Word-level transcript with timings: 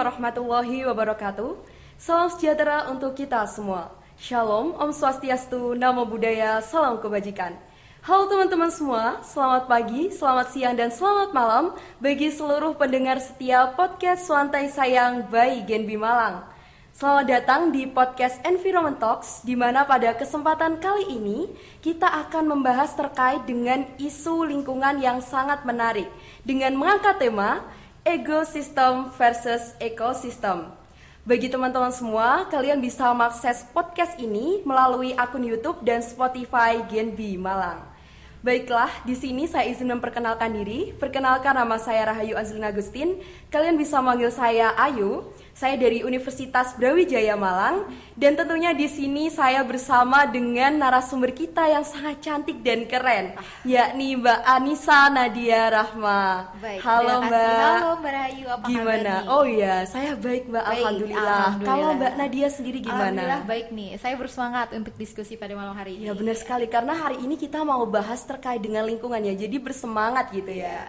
Warahmatullahi 0.00 0.88
wabarakatuh. 0.88 1.60
Salam 2.00 2.32
sejahtera 2.32 2.88
untuk 2.88 3.12
kita 3.12 3.44
semua. 3.44 3.92
Shalom, 4.16 4.72
Om 4.72 4.96
Swastiastu, 4.96 5.76
Namo 5.76 6.08
Buddhaya, 6.08 6.64
Salam 6.64 7.04
Kebajikan. 7.04 7.52
Halo 8.00 8.24
teman-teman 8.32 8.72
semua, 8.72 9.20
selamat 9.20 9.68
pagi, 9.68 10.08
selamat 10.08 10.56
siang, 10.56 10.72
dan 10.72 10.88
selamat 10.88 11.36
malam 11.36 11.76
bagi 12.00 12.32
seluruh 12.32 12.80
pendengar 12.80 13.20
setia 13.20 13.76
podcast 13.76 14.24
Suantai 14.24 14.72
Sayang 14.72 15.28
by 15.28 15.68
Genbi 15.68 16.00
Malang. 16.00 16.48
Selamat 16.96 17.28
datang 17.28 17.68
di 17.68 17.84
podcast 17.84 18.40
Environment 18.40 18.96
Talks, 18.96 19.44
di 19.44 19.52
mana 19.52 19.84
pada 19.84 20.16
kesempatan 20.16 20.80
kali 20.80 21.12
ini 21.12 21.52
kita 21.84 22.08
akan 22.24 22.56
membahas 22.56 22.96
terkait 22.96 23.44
dengan 23.44 23.84
isu 24.00 24.48
lingkungan 24.48 24.96
yang 24.96 25.20
sangat 25.20 25.60
menarik 25.68 26.08
dengan 26.40 26.72
mengangkat 26.80 27.20
tema 27.20 27.68
Ecosystem 28.00 29.12
versus 29.12 29.76
ekosistem. 29.76 30.72
Bagi 31.20 31.52
teman-teman 31.52 31.92
semua, 31.92 32.48
kalian 32.48 32.80
bisa 32.80 33.12
mengakses 33.12 33.68
podcast 33.76 34.16
ini 34.16 34.64
melalui 34.64 35.12
akun 35.12 35.44
YouTube 35.44 35.84
dan 35.84 36.00
Spotify 36.00 36.80
Genbi 36.88 37.36
Malang. 37.36 37.89
Baiklah, 38.40 38.88
di 39.04 39.12
sini 39.12 39.44
saya 39.44 39.68
izin 39.68 39.92
memperkenalkan 39.92 40.48
diri. 40.56 40.96
Perkenalkan 40.96 41.52
nama 41.52 41.76
saya 41.76 42.08
Rahayu 42.08 42.40
Azlina 42.40 42.72
Agustin. 42.72 43.20
Kalian 43.52 43.76
bisa 43.76 44.00
manggil 44.00 44.32
saya 44.32 44.72
Ayu. 44.80 45.28
Saya 45.52 45.76
dari 45.76 46.00
Universitas 46.00 46.72
Brawijaya 46.72 47.36
Malang 47.36 47.84
dan 48.16 48.32
tentunya 48.32 48.72
di 48.72 48.88
sini 48.88 49.28
saya 49.28 49.60
bersama 49.60 50.24
dengan 50.24 50.72
narasumber 50.72 51.36
kita 51.36 51.68
yang 51.68 51.84
sangat 51.84 52.16
cantik 52.24 52.64
dan 52.64 52.88
keren, 52.88 53.36
yakni 53.60 54.16
Mbak 54.16 54.40
Anissa 54.40 55.12
Nadia 55.12 55.68
Rahma. 55.68 56.48
Baik, 56.64 56.80
Halo. 56.80 57.28
Mbak. 57.28 57.60
Halo 57.60 57.90
Mbak 58.00 58.08
Rahayu, 58.16 58.46
apa 58.48 58.64
Gimana? 58.72 59.14
kabar? 59.20 59.32
Oh 59.36 59.44
iya, 59.44 59.84
saya 59.84 60.16
baik 60.16 60.48
Mbak. 60.48 60.64
Baik, 60.64 60.80
Alhamdulillah. 60.80 61.20
alhamdulillah. 61.20 61.68
Kalau 61.68 61.88
Mbak 61.92 62.12
Nadia 62.16 62.48
sendiri 62.48 62.78
Alhamdulillah 62.80 63.40
gimana? 63.44 63.50
baik 63.52 63.66
nih. 63.68 63.88
Saya 64.00 64.14
bersemangat 64.16 64.68
untuk 64.72 64.94
diskusi 64.96 65.36
pada 65.36 65.52
malam 65.52 65.76
hari 65.76 66.00
ini. 66.00 66.08
Ya 66.08 66.16
benar 66.16 66.40
sekali 66.40 66.64
karena 66.72 66.96
hari 66.96 67.20
ini 67.20 67.36
kita 67.36 67.60
mau 67.68 67.84
bahas 67.84 68.24
terkait 68.30 68.62
dengan 68.62 68.86
lingkungan 68.86 69.18
ya. 69.18 69.34
Jadi 69.34 69.58
bersemangat 69.58 70.30
gitu 70.30 70.54
ya. 70.54 70.86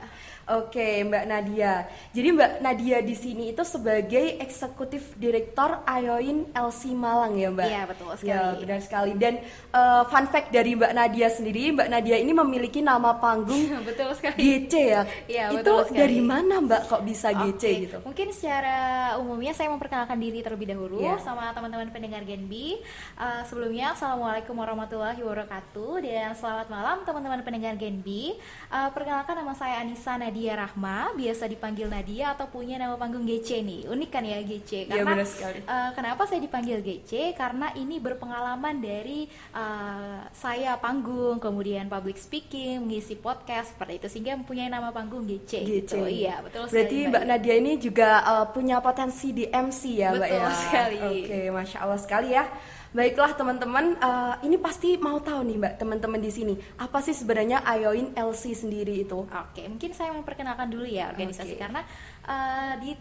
Oke, 0.52 1.00
Mbak 1.02 1.24
Nadia. 1.26 1.88
Jadi 2.12 2.28
Mbak 2.30 2.52
Nadia 2.60 2.98
di 3.00 3.16
sini 3.16 3.50
itu 3.50 3.64
sebagai 3.64 4.36
eksekutif 4.36 5.16
direktur 5.16 5.80
Ayoin 5.88 6.52
LC 6.52 6.92
Malang 6.92 7.40
ya, 7.40 7.48
Mbak. 7.48 7.68
Iya, 7.68 7.82
betul 7.88 8.10
sekali. 8.20 8.28
Ya, 8.28 8.42
benar 8.54 8.80
sekali. 8.82 9.12
Dan 9.16 9.34
eh, 9.72 10.04
fun 10.06 10.26
fact 10.28 10.52
dari 10.52 10.76
Mbak 10.76 10.92
Nadia 10.92 11.28
sendiri, 11.28 11.72
Mbak 11.72 11.88
Nadia 11.88 12.18
ini 12.20 12.36
memiliki 12.36 12.84
nama 12.84 13.16
panggung 13.16 13.64
betul 13.88 14.12
sekali. 14.12 14.36
GC 14.36 14.74
ya. 14.76 15.02
Iya, 15.26 15.46
itu 15.56 15.64
betul 15.64 15.80
sekali. 15.88 16.00
dari 16.04 16.20
mana 16.20 16.56
Mbak 16.60 16.82
kok 16.92 17.02
bisa 17.02 17.32
GC 17.32 17.48
Oke, 17.56 17.72
gitu? 17.88 17.98
Mungkin 18.04 18.28
secara 18.36 18.76
umumnya 19.16 19.56
saya 19.56 19.72
memperkenalkan 19.72 20.20
diri 20.20 20.44
terlebih 20.44 20.68
dahulu 20.68 21.00
Iya. 21.00 21.16
sama 21.24 21.56
teman-teman 21.56 21.88
pendengar 21.90 22.28
Genbi. 22.28 22.76
Uh, 23.16 23.40
sebelumnya 23.48 23.96
Assalamualaikum 23.96 24.52
warahmatullahi 24.54 25.24
wabarakatuh 25.24 26.04
dan 26.04 26.36
selamat 26.36 26.68
malam 26.68 27.08
teman-teman 27.08 27.40
pendengar 27.40 27.80
Genbi. 27.80 28.36
Uh, 28.68 28.92
perkenalkan 28.92 29.40
nama 29.40 29.56
saya 29.56 29.80
Anissa 29.80 30.20
Nadia 30.20 30.41
Rahma, 30.50 31.14
biasa 31.14 31.46
dipanggil 31.46 31.86
Nadia 31.86 32.34
atau 32.34 32.50
punya 32.50 32.82
nama 32.82 32.98
panggung 32.98 33.22
GC 33.28 33.62
nih. 33.62 33.82
Unik 33.86 34.10
kan 34.10 34.24
ya 34.26 34.42
GC? 34.42 34.90
Iya, 34.90 35.04
benar 35.06 35.28
sekali. 35.30 35.60
uh, 35.68 35.92
kenapa 35.94 36.26
saya 36.26 36.42
dipanggil 36.42 36.82
GC? 36.82 37.38
Karena 37.38 37.70
ini 37.78 38.02
berpengalaman 38.02 38.82
dari 38.82 39.30
uh, 39.54 40.26
saya 40.34 40.80
panggung, 40.82 41.38
kemudian 41.38 41.86
public 41.92 42.18
speaking, 42.18 42.88
mengisi 42.88 43.14
podcast 43.14 43.76
seperti 43.76 44.02
itu 44.02 44.08
sehingga 44.08 44.34
mempunyai 44.40 44.72
nama 44.72 44.90
panggung 44.90 45.28
GC. 45.28 45.52
GC. 45.62 45.70
gitu. 45.70 46.00
Iya, 46.08 46.42
betul 46.42 46.66
sekali. 46.66 46.76
Berarti 46.82 46.98
Mbak. 47.12 47.24
Nadia 47.28 47.56
ini 47.60 47.72
juga 47.78 48.10
uh, 48.26 48.46
punya 48.50 48.78
potensi 48.80 49.36
di 49.36 49.46
MC 49.46 49.82
ya, 50.00 50.10
Mbak 50.16 50.30
Betul 50.32 50.42
ya. 50.42 50.52
sekali. 50.56 51.00
Oke, 51.04 51.40
masya 51.52 51.78
Allah 51.84 52.00
sekali 52.00 52.30
ya. 52.34 52.46
Baiklah 52.92 53.40
teman-teman, 53.40 53.96
uh, 54.04 54.36
ini 54.44 54.60
pasti 54.60 55.00
mau 55.00 55.16
tahu 55.24 55.48
nih 55.48 55.58
Mbak, 55.64 55.74
teman-teman 55.80 56.20
di 56.20 56.28
sini, 56.28 56.54
apa 56.76 57.00
sih 57.00 57.16
sebenarnya 57.16 57.64
Ayoin 57.64 58.12
LC 58.12 58.52
sendiri 58.52 59.08
itu? 59.08 59.24
Oke, 59.32 59.64
mungkin 59.64 59.96
saya 59.96 60.12
memperkenalkan 60.12 60.68
dulu 60.68 60.84
ya 60.84 61.08
organisasi 61.16 61.56
Oke. 61.56 61.62
karena 61.64 61.82
eh, 62.28 62.74
di 62.84 62.92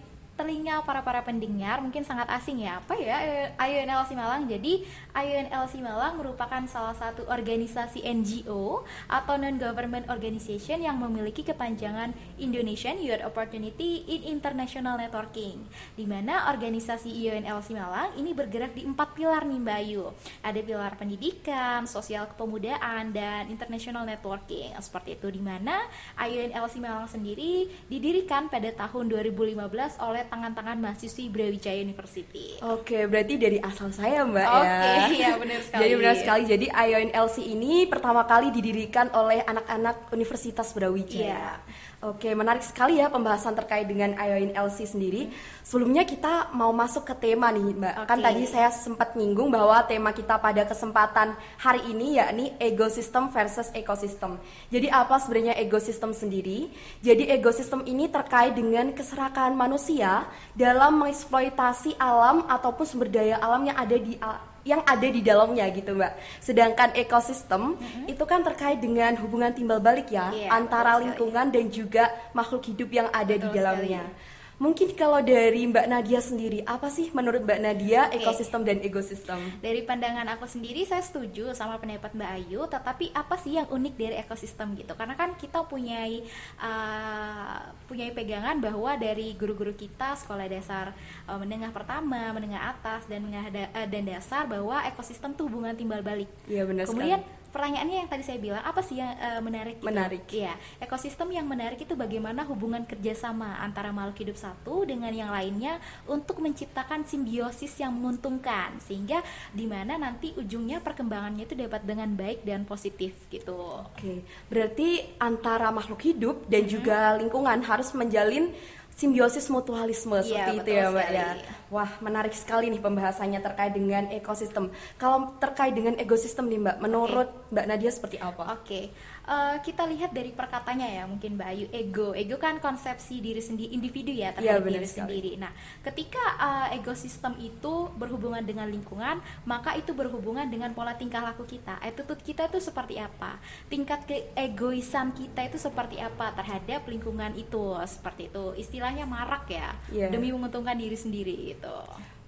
telinga 0.40 0.80
para 0.88 1.04
para 1.04 1.20
pendengar 1.20 1.84
mungkin 1.84 2.00
sangat 2.00 2.24
asing 2.32 2.64
ya 2.64 2.80
apa 2.80 2.96
ya 2.96 3.20
eh, 3.20 3.48
IUNLC 3.60 4.16
Malang. 4.16 4.48
Jadi 4.48 4.88
IUNLC 5.12 5.84
Malang 5.84 6.16
merupakan 6.16 6.64
salah 6.64 6.96
satu 6.96 7.28
organisasi 7.28 8.08
NGO 8.08 8.88
atau 9.04 9.34
non 9.36 9.60
government 9.60 10.08
organization 10.08 10.80
yang 10.80 10.96
memiliki 10.96 11.44
kepanjangan 11.44 12.16
Indonesian 12.40 12.96
Youth 13.04 13.20
Opportunity 13.20 14.08
in 14.08 14.32
International 14.32 14.96
Networking. 14.96 15.60
Di 15.92 16.08
mana 16.08 16.48
organisasi 16.48 17.12
IUNLC 17.12 17.76
Malang 17.76 18.16
ini 18.16 18.32
bergerak 18.32 18.72
di 18.72 18.88
empat 18.88 19.12
pilar 19.12 19.44
nih 19.44 19.60
Mbak 19.60 19.78
Ayu. 19.84 20.08
Ada 20.40 20.60
pilar 20.64 20.96
pendidikan, 20.96 21.84
sosial 21.84 22.24
kepemudaan 22.32 23.12
dan 23.12 23.52
international 23.52 24.08
networking. 24.08 24.72
Seperti 24.80 25.20
itu 25.20 25.28
di 25.28 25.44
mana 25.44 25.84
IUNLC 26.16 26.80
Malang 26.80 27.04
sendiri 27.04 27.68
didirikan 27.92 28.48
pada 28.48 28.72
tahun 28.72 29.12
2015 29.12 30.00
oleh 30.00 30.29
tangan-tangan 30.30 30.78
mahasiswi 30.78 31.26
Brawijaya 31.26 31.82
University. 31.82 32.62
Oke, 32.62 33.10
berarti 33.10 33.34
dari 33.34 33.58
asal 33.58 33.90
saya 33.90 34.22
Mbak 34.22 34.46
ya. 34.46 34.56
Oke, 34.56 34.94
iya, 35.18 35.30
benar 35.34 35.60
sekali. 35.66 35.82
Jadi 35.82 35.92
benar 35.98 36.14
sekali. 36.16 36.42
Jadi 36.46 36.66
Ayoin 36.70 37.10
LC 37.10 37.36
ini 37.42 37.90
pertama 37.90 38.22
kali 38.24 38.54
didirikan 38.54 39.10
oleh 39.10 39.42
anak-anak 39.42 40.08
Universitas 40.14 40.70
Brawijaya. 40.70 41.34
Iya. 41.34 41.52
Oke, 42.00 42.32
menarik 42.32 42.64
sekali 42.64 42.96
ya 42.96 43.12
pembahasan 43.12 43.52
terkait 43.52 43.84
dengan 43.84 44.16
Ayoin 44.16 44.56
LC 44.56 44.88
sendiri. 44.88 45.28
Sebelumnya 45.60 46.08
kita 46.08 46.48
mau 46.56 46.72
masuk 46.72 47.04
ke 47.04 47.12
tema 47.12 47.52
nih, 47.52 47.76
Mbak. 47.76 48.08
Kan 48.08 48.18
Oke. 48.18 48.24
tadi 48.24 48.42
saya 48.48 48.72
sempat 48.72 49.12
nyinggung 49.20 49.52
bahwa 49.52 49.84
tema 49.84 50.08
kita 50.16 50.40
pada 50.40 50.64
kesempatan 50.64 51.36
hari 51.60 51.92
ini 51.92 52.16
yakni 52.16 52.56
ekosistem 52.56 53.28
versus 53.28 53.68
ekosistem. 53.76 54.40
Jadi 54.72 54.88
apa 54.88 55.20
sebenarnya 55.20 55.60
ekosistem 55.60 56.16
sendiri? 56.16 56.72
Jadi 57.04 57.28
ekosistem 57.36 57.84
ini 57.84 58.08
terkait 58.08 58.56
dengan 58.56 58.96
keserakahan 58.96 59.52
manusia 59.52 60.24
dalam 60.56 61.04
mengeksploitasi 61.04 62.00
alam 62.00 62.48
ataupun 62.48 62.88
sumber 62.88 63.12
daya 63.12 63.36
alam 63.44 63.60
yang 63.68 63.76
ada 63.76 64.00
di 64.00 64.16
yang 64.62 64.84
ada 64.84 65.06
di 65.06 65.20
dalamnya 65.20 65.64
gitu 65.68 65.92
mbak. 65.92 66.12
Sedangkan 66.38 66.92
ekosistem 66.92 67.74
itu 68.04 68.20
kan 68.22 68.40
terkait 68.40 68.76
dengan 68.76 69.16
hubungan 69.16 69.50
timbal 69.50 69.78
balik 69.78 70.08
ya 70.08 70.28
Iya, 70.28 70.52
antara 70.52 70.94
betul 70.94 70.96
sekali. 70.96 71.04
lingkungan 71.08 71.46
dan 71.48 71.64
juga 71.68 72.04
makhluk 72.30 72.62
hidup 72.66 72.90
yang 72.90 73.08
ada 73.10 73.32
di 73.32 73.40
Betul 73.40 73.56
dalamnya. 73.56 74.02
sekali. 74.04 74.28
Mungkin 74.60 74.92
kalau 74.92 75.24
dari 75.24 75.64
Mbak 75.64 75.88
Nadia 75.88 76.20
sendiri, 76.20 76.60
apa 76.68 76.92
sih 76.92 77.08
menurut 77.16 77.48
Mbak 77.48 77.60
Nadia 77.64 78.12
Oke. 78.12 78.20
ekosistem 78.20 78.60
dan 78.60 78.84
ekosistem? 78.84 79.40
Dari 79.64 79.80
pandangan 79.88 80.28
aku 80.36 80.44
sendiri 80.44 80.84
saya 80.84 81.00
setuju 81.00 81.56
sama 81.56 81.80
pendapat 81.80 82.12
Mbak 82.12 82.30
Ayu, 82.36 82.68
tetapi 82.68 83.08
apa 83.16 83.40
sih 83.40 83.56
yang 83.56 83.64
unik 83.72 83.94
dari 83.96 84.20
ekosistem 84.20 84.76
gitu? 84.76 84.92
Karena 84.92 85.16
kan 85.16 85.32
kita 85.40 85.64
punyai 85.64 86.28
uh, 86.60 87.72
punyai 87.88 88.12
pegangan 88.12 88.60
bahwa 88.60 89.00
dari 89.00 89.32
guru-guru 89.32 89.72
kita 89.72 90.12
sekolah 90.20 90.44
dasar 90.44 90.92
uh, 91.24 91.40
menengah 91.40 91.72
pertama, 91.72 92.28
menengah 92.36 92.76
atas 92.76 93.08
dan 93.08 93.24
menengah 93.24 93.48
da- 93.48 93.72
uh, 93.72 93.88
dan 93.88 94.04
dasar 94.12 94.44
bahwa 94.44 94.84
ekosistem 94.84 95.32
tuh 95.32 95.48
hubungan 95.48 95.72
timbal 95.72 96.04
balik. 96.04 96.28
Iya 96.44 96.68
benar 96.68 96.84
Kemudian 96.84 97.24
sekali. 97.24 97.39
Pertanyaannya 97.50 97.96
yang 98.06 98.08
tadi 98.10 98.22
saya 98.24 98.38
bilang 98.38 98.62
apa 98.62 98.80
sih 98.80 98.98
yang 98.98 99.12
uh, 99.18 99.42
menarik? 99.42 99.78
gitu? 99.78 99.86
Menarik. 99.86 100.24
Iya, 100.30 100.54
ekosistem 100.80 101.28
yang 101.34 101.46
menarik 101.46 101.82
itu 101.82 101.94
bagaimana 101.98 102.46
hubungan 102.46 102.82
kerjasama 102.86 103.60
antara 103.60 103.90
makhluk 103.90 104.22
hidup 104.24 104.36
satu 104.38 104.88
dengan 104.88 105.10
yang 105.10 105.30
lainnya 105.30 105.78
untuk 106.08 106.40
menciptakan 106.40 107.04
simbiosis 107.04 107.76
yang 107.78 107.94
menguntungkan 107.94 108.78
sehingga 108.82 109.20
di 109.52 109.66
mana 109.66 110.00
nanti 110.00 110.32
ujungnya 110.34 110.80
perkembangannya 110.80 111.44
itu 111.44 111.54
dapat 111.58 111.82
dengan 111.84 112.10
baik 112.14 112.46
dan 112.46 112.64
positif 112.64 113.14
gitu. 113.28 113.84
Oke, 113.86 114.24
berarti 114.48 115.18
antara 115.20 115.68
makhluk 115.74 116.00
hidup 116.06 116.48
dan 116.48 116.64
juga 116.64 117.18
lingkungan 117.18 117.60
harus 117.66 117.92
menjalin 117.92 118.54
simbiosis 119.00 119.48
mutualisme 119.48 120.20
Iya, 120.20 120.28
seperti 120.28 120.52
itu 120.60 120.70
ya 120.76 120.86
Mbak 120.92 121.08
ya. 121.08 121.28
Wah, 121.72 121.90
menarik 122.04 122.36
sekali 122.36 122.68
nih 122.68 122.84
pembahasannya 122.84 123.40
terkait 123.40 123.72
dengan 123.72 124.04
ekosistem. 124.12 124.68
Kalau 125.00 125.32
terkait 125.40 125.72
dengan 125.72 125.96
ekosistem 125.96 126.52
nih 126.52 126.60
Mbak, 126.60 126.76
menurut 126.84 127.28
Mbak 127.48 127.64
Nadia 127.64 127.88
seperti 127.88 128.20
apa? 128.20 128.60
Oke, 128.60 128.92
eh, 129.30 129.56
kita 129.62 129.86
lihat 129.86 130.10
dari 130.10 130.34
perkatanya 130.34 130.90
ya 130.90 131.06
mungkin 131.06 131.38
Mbak 131.38 131.48
Ayu 131.48 131.66
ego, 131.70 132.08
ego 132.12 132.36
kan 132.36 132.58
konsepsi 132.58 133.22
diri 133.22 133.38
sendiri 133.38 133.70
individu 133.70 134.10
ya 134.10 134.34
terhadap 134.34 134.66
benar 134.66 134.82
diri 134.82 134.88
sekali. 134.90 135.06
sendiri. 135.06 135.32
Nah, 135.38 135.52
ketika 135.80 136.24
eh, 136.36 136.82
ekosistem 136.82 137.38
itu 137.38 137.88
berhubungan 137.94 138.42
dengan 138.42 138.66
lingkungan, 138.66 139.22
maka 139.46 139.78
itu 139.78 139.94
berhubungan 139.94 140.50
dengan 140.50 140.74
pola 140.74 140.98
tingkah 140.98 141.22
laku 141.22 141.46
kita. 141.46 141.78
Attitude 141.78 142.20
kita 142.20 142.50
itu 142.50 142.58
seperti 142.58 142.98
apa? 142.98 143.38
Tingkat 143.70 144.02
keegoisan 144.04 145.14
kita 145.14 145.46
itu 145.46 145.56
seperti 145.56 146.02
apa 146.02 146.34
terhadap 146.34 146.82
lingkungan 146.84 147.30
itu? 147.38 147.78
Seperti 147.86 148.26
itu. 148.26 148.58
Istilahnya 148.58 149.06
marak 149.06 149.46
ya, 149.46 149.70
Iya. 149.88 150.10
demi 150.10 150.34
menguntungkan 150.34 150.74
diri 150.74 150.98
sendiri 150.98 151.54
gitu. 151.54 151.78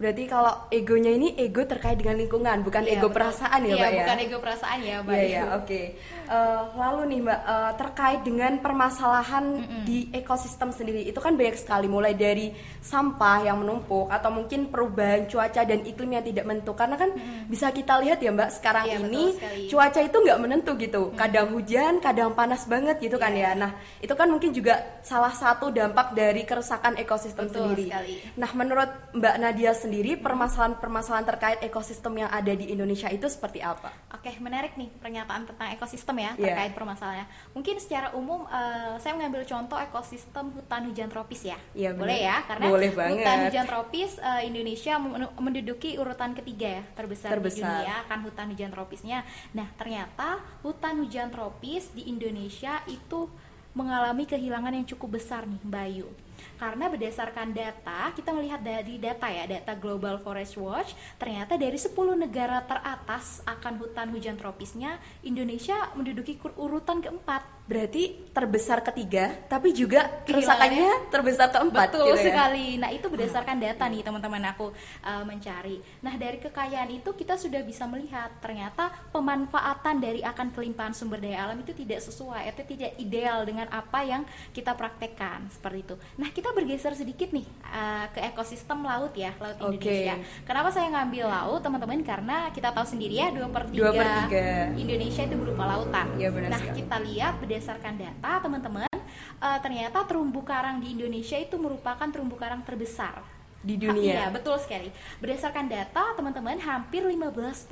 Berarti 0.03 0.27
kalau 0.27 0.67
egonya 0.67 1.15
ini 1.15 1.39
ego 1.39 1.63
terkait 1.63 1.95
dengan 1.95 2.19
lingkungan, 2.19 2.67
bukan 2.67 2.83
Iya, 2.83 2.99
ego 2.99 3.07
betul. 3.07 3.23
perasaan 3.23 3.61
ya, 3.63 3.71
Iya, 3.71 3.79
Mbak 3.79 3.87
ya? 3.87 3.99
bukan 4.03 4.19
ego 4.19 4.39
perasaan 4.43 4.79
ya, 4.83 4.97
Mbak. 4.99 5.15
Iya, 5.15 5.23
iya, 5.23 5.43
oke. 5.55 5.83
Eh, 6.27 6.63
lalu 6.75 7.01
nih, 7.07 7.19
Mbak, 7.23 7.41
eh, 7.47 7.73
terkait 7.79 8.21
dengan 8.27 8.53
permasalahan 8.59 9.45
di 9.87 10.11
ekosistem 10.11 10.75
sendiri, 10.75 11.07
itu 11.07 11.15
kan 11.17 11.39
banyak 11.39 11.55
sekali, 11.55 11.87
mulai 11.87 12.19
dari 12.19 12.51
sampah 12.83 13.47
yang 13.47 13.63
menumpuk 13.63 14.11
atau 14.11 14.35
mungkin 14.35 14.67
perubahan 14.67 15.31
cuaca 15.31 15.63
dan 15.63 15.87
iklim 15.87 16.11
yang 16.11 16.27
tidak 16.27 16.45
menentu. 16.45 16.75
Karena 16.75 16.99
kan 16.99 17.15
bisa 17.47 17.71
kita 17.71 18.03
lihat 18.03 18.19
ya, 18.19 18.35
Mbak, 18.35 18.51
sekarang 18.53 18.85
Iya, 18.91 18.99
ini 18.99 19.25
cuaca 19.71 20.01
itu 20.03 20.17
nggak 20.19 20.41
menentu 20.43 20.75
gitu. 20.75 21.15
Kadang 21.15 21.55
hujan, 21.55 22.03
kadang 22.03 22.35
panas 22.35 22.67
banget 22.67 22.99
gitu 22.99 23.23
kan 23.23 23.31
Iya. 23.31 23.55
ya. 23.55 23.63
Nah, 23.63 23.71
itu 24.03 24.11
kan 24.13 24.27
mungkin 24.27 24.51
juga 24.51 24.99
salah 24.99 25.31
satu 25.31 25.71
dampak 25.71 26.11
dari 26.13 26.43
kerusakan 26.43 26.99
ekosistem 26.99 27.47
Betul 27.47 27.71
sendiri. 27.71 27.87
sekali. 27.87 28.15
Nah, 28.35 28.51
menurut 28.51 28.91
Mbak 29.15 29.35
Nadia 29.39 29.71
sendiri, 29.71 29.92
permasalahan-permasalahan 30.17 31.27
terkait 31.27 31.59
ekosistem 31.61 32.17
yang 32.17 32.31
ada 32.31 32.49
di 32.49 32.73
Indonesia 32.73 33.07
itu 33.07 33.29
seperti 33.29 33.61
apa? 33.61 33.93
Oke, 34.09 34.33
menarik 34.39 34.73
nih 34.75 34.89
pernyataan 34.97 35.45
tentang 35.45 35.69
ekosistem 35.71 36.17
ya 36.17 36.33
Iya. 36.35 36.47
terkait 36.49 36.73
permasalahannya. 36.73 37.27
Mungkin 37.53 37.77
secara 37.77 38.15
umum 38.15 38.47
eh, 38.47 38.97
saya 38.97 39.13
mengambil 39.13 39.43
contoh 39.43 39.77
ekosistem 39.77 40.49
hutan 40.51 40.89
hujan 40.89 41.09
tropis 41.09 41.43
ya. 41.45 41.59
Iya, 41.75 41.93
benar. 41.93 42.03
Boleh 42.07 42.19
ya, 42.23 42.37
karena 42.47 42.65
Boleh 42.65 42.91
banget. 42.91 43.17
hutan 43.21 43.39
hujan 43.45 43.67
tropis 43.67 44.11
eh, 44.17 44.43
Indonesia 44.45 44.93
men- 44.97 45.35
menduduki 45.37 45.91
urutan 45.97 46.33
ketiga 46.33 46.81
ya 46.81 46.83
terbesar, 46.95 47.29
di 47.29 47.35
Terbesar. 47.37 47.69
dunia 47.83 47.97
kan 48.07 48.19
hutan 48.23 48.47
hujan 48.49 48.71
tropisnya. 48.71 49.19
Nah, 49.53 49.69
ternyata 49.77 50.29
hutan 50.63 50.97
hujan 50.99 51.29
tropis 51.29 51.91
di 51.91 52.09
Indonesia 52.09 52.81
itu 52.87 53.29
mengalami 53.73 54.29
kehilangan 54.29 54.73
yang 54.73 54.85
cukup 54.87 55.17
besar 55.17 55.49
nih, 55.49 55.61
Bayu. 55.63 56.09
Karena 56.57 56.87
berdasarkan 56.87 57.51
data, 57.51 58.15
kita 58.15 58.31
melihat 58.31 58.63
dari 58.63 58.99
data 58.99 59.27
ya, 59.27 59.47
data 59.47 59.75
Global 59.75 60.23
Forest 60.23 60.55
Watch, 60.59 60.95
ternyata 61.19 61.59
dari 61.59 61.75
10 61.75 61.95
negara 62.15 62.63
teratas 62.63 63.43
akan 63.47 63.83
hutan 63.83 64.09
hujan 64.15 64.39
tropisnya, 64.39 64.99
Indonesia 65.27 65.91
menduduki 65.95 66.39
urutan 66.59 67.03
keempat. 67.03 67.63
Berarti 67.63 68.27
terbesar 68.35 68.83
ketiga, 68.83 69.39
tapi 69.47 69.71
juga 69.71 70.23
kerusakannya 70.27 71.09
terbesar 71.15 71.55
keempat. 71.55 71.95
Betul 71.95 72.11
gitu 72.11 72.19
ya? 72.19 72.25
sekali. 72.35 72.67
Nah, 72.75 72.91
itu 72.91 73.07
berdasarkan 73.07 73.57
data 73.63 73.87
nih 73.87 74.03
teman-teman 74.03 74.43
aku 74.51 74.75
uh, 75.07 75.23
mencari. 75.23 75.79
Nah, 76.03 76.19
dari 76.19 76.43
kekayaan 76.43 76.91
itu 76.91 77.15
kita 77.15 77.39
sudah 77.39 77.63
bisa 77.63 77.87
melihat 77.87 78.35
ternyata 78.43 78.91
pemanfaatan 79.15 80.03
dari 80.03 80.27
akan 80.27 80.51
kelimpahan 80.51 80.91
sumber 80.91 81.23
daya 81.23 81.47
alam 81.47 81.63
itu 81.63 81.71
tidak 81.71 82.03
sesuai 82.03 82.51
atau 82.51 82.67
tidak 82.67 82.99
ideal 82.99 83.47
dengan 83.47 83.71
apa 83.71 84.03
yang 84.03 84.27
kita 84.51 84.75
praktekkan 84.75 85.47
seperti 85.55 85.79
itu. 85.87 85.95
Nah, 86.19 86.32
kita 86.33 86.49
bergeser 86.57 86.97
sedikit 86.97 87.29
nih 87.31 87.45
uh, 87.69 88.09
ke 88.11 88.21
ekosistem 88.33 88.81
laut 88.81 89.13
ya, 89.13 89.37
laut 89.37 89.57
Oke. 89.61 89.77
Indonesia. 89.77 90.17
Kenapa 90.49 90.69
saya 90.73 90.89
ngambil 90.89 91.25
laut, 91.29 91.61
teman-teman? 91.61 92.01
Karena 92.01 92.49
kita 92.51 92.73
tahu 92.73 92.89
sendiri 92.89 93.21
ya, 93.21 93.29
dua 93.31 93.49
per 93.53 93.69
tiga. 93.69 94.73
Indonesia 94.73 95.23
itu 95.29 95.37
berupa 95.37 95.69
lautan. 95.69 96.07
Iya, 96.17 96.29
benar 96.33 96.49
nah, 96.57 96.61
sekali. 96.61 96.79
kita 96.83 96.97
lihat 97.05 97.35
berdasarkan 97.39 97.95
data, 98.01 98.33
teman-teman, 98.41 98.97
eh, 99.39 99.59
ternyata 99.61 99.99
terumbu 100.09 100.41
karang 100.43 100.81
di 100.81 100.97
Indonesia 100.97 101.37
itu 101.37 101.61
merupakan 101.61 102.09
terumbu 102.09 102.35
karang 102.41 102.65
terbesar 102.65 103.21
Di 103.63 103.79
Ha, 103.79 103.83
dunia. 103.87 104.13
Iya, 104.13 104.25
betul 104.29 104.59
sekali. 104.59 104.91
Berdasarkan 105.23 105.71
data, 105.71 106.13
teman-teman, 106.13 106.59
hampir 106.59 107.07
15% 107.07 107.63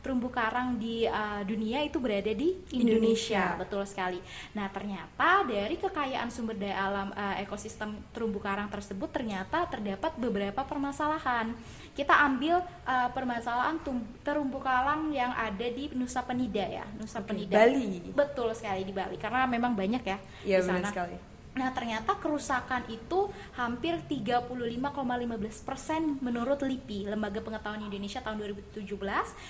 terumbu 0.00 0.32
karang 0.32 0.80
di 0.80 1.04
uh, 1.04 1.44
dunia 1.44 1.84
itu 1.84 2.00
berada 2.00 2.32
di 2.32 2.56
Indonesia. 2.72 2.96
Indonesia. 2.96 3.44
Betul 3.60 3.82
sekali. 3.84 4.18
Nah, 4.52 4.72
ternyata 4.72 5.44
dari 5.44 5.76
kekayaan 5.76 6.32
sumber 6.32 6.56
daya 6.56 6.88
alam 6.88 7.08
uh, 7.12 7.36
ekosistem 7.36 8.00
terumbu 8.10 8.40
karang 8.40 8.72
tersebut 8.72 9.12
ternyata 9.12 9.68
terdapat 9.68 10.16
beberapa 10.16 10.64
permasalahan. 10.64 11.52
Kita 11.92 12.16
ambil 12.24 12.64
uh, 12.88 13.08
permasalahan 13.12 13.76
terumbu 14.24 14.56
karang 14.58 15.12
yang 15.12 15.36
ada 15.36 15.68
di 15.68 15.92
Nusa 15.92 16.24
Penida 16.24 16.64
ya, 16.64 16.88
Nusa 16.96 17.20
Penida. 17.20 17.60
Bali. 17.60 18.08
Betul 18.10 18.56
sekali 18.56 18.88
di 18.88 18.92
Bali 18.96 19.20
karena 19.20 19.44
memang 19.44 19.76
banyak 19.76 20.00
ya 20.00 20.16
Iya, 20.42 20.58
di 20.58 20.64
benar 20.64 20.80
sana. 20.80 20.88
sekali. 20.88 21.16
Nah, 21.50 21.74
ternyata 21.74 22.14
kerusakan 22.14 22.86
itu 22.86 23.26
hampir 23.58 23.98
35,15% 24.06 26.22
menurut 26.22 26.62
LIPI, 26.62 27.10
Lembaga 27.10 27.42
Pengetahuan 27.42 27.82
Indonesia 27.82 28.22
tahun 28.22 28.38
2017. 28.70 28.86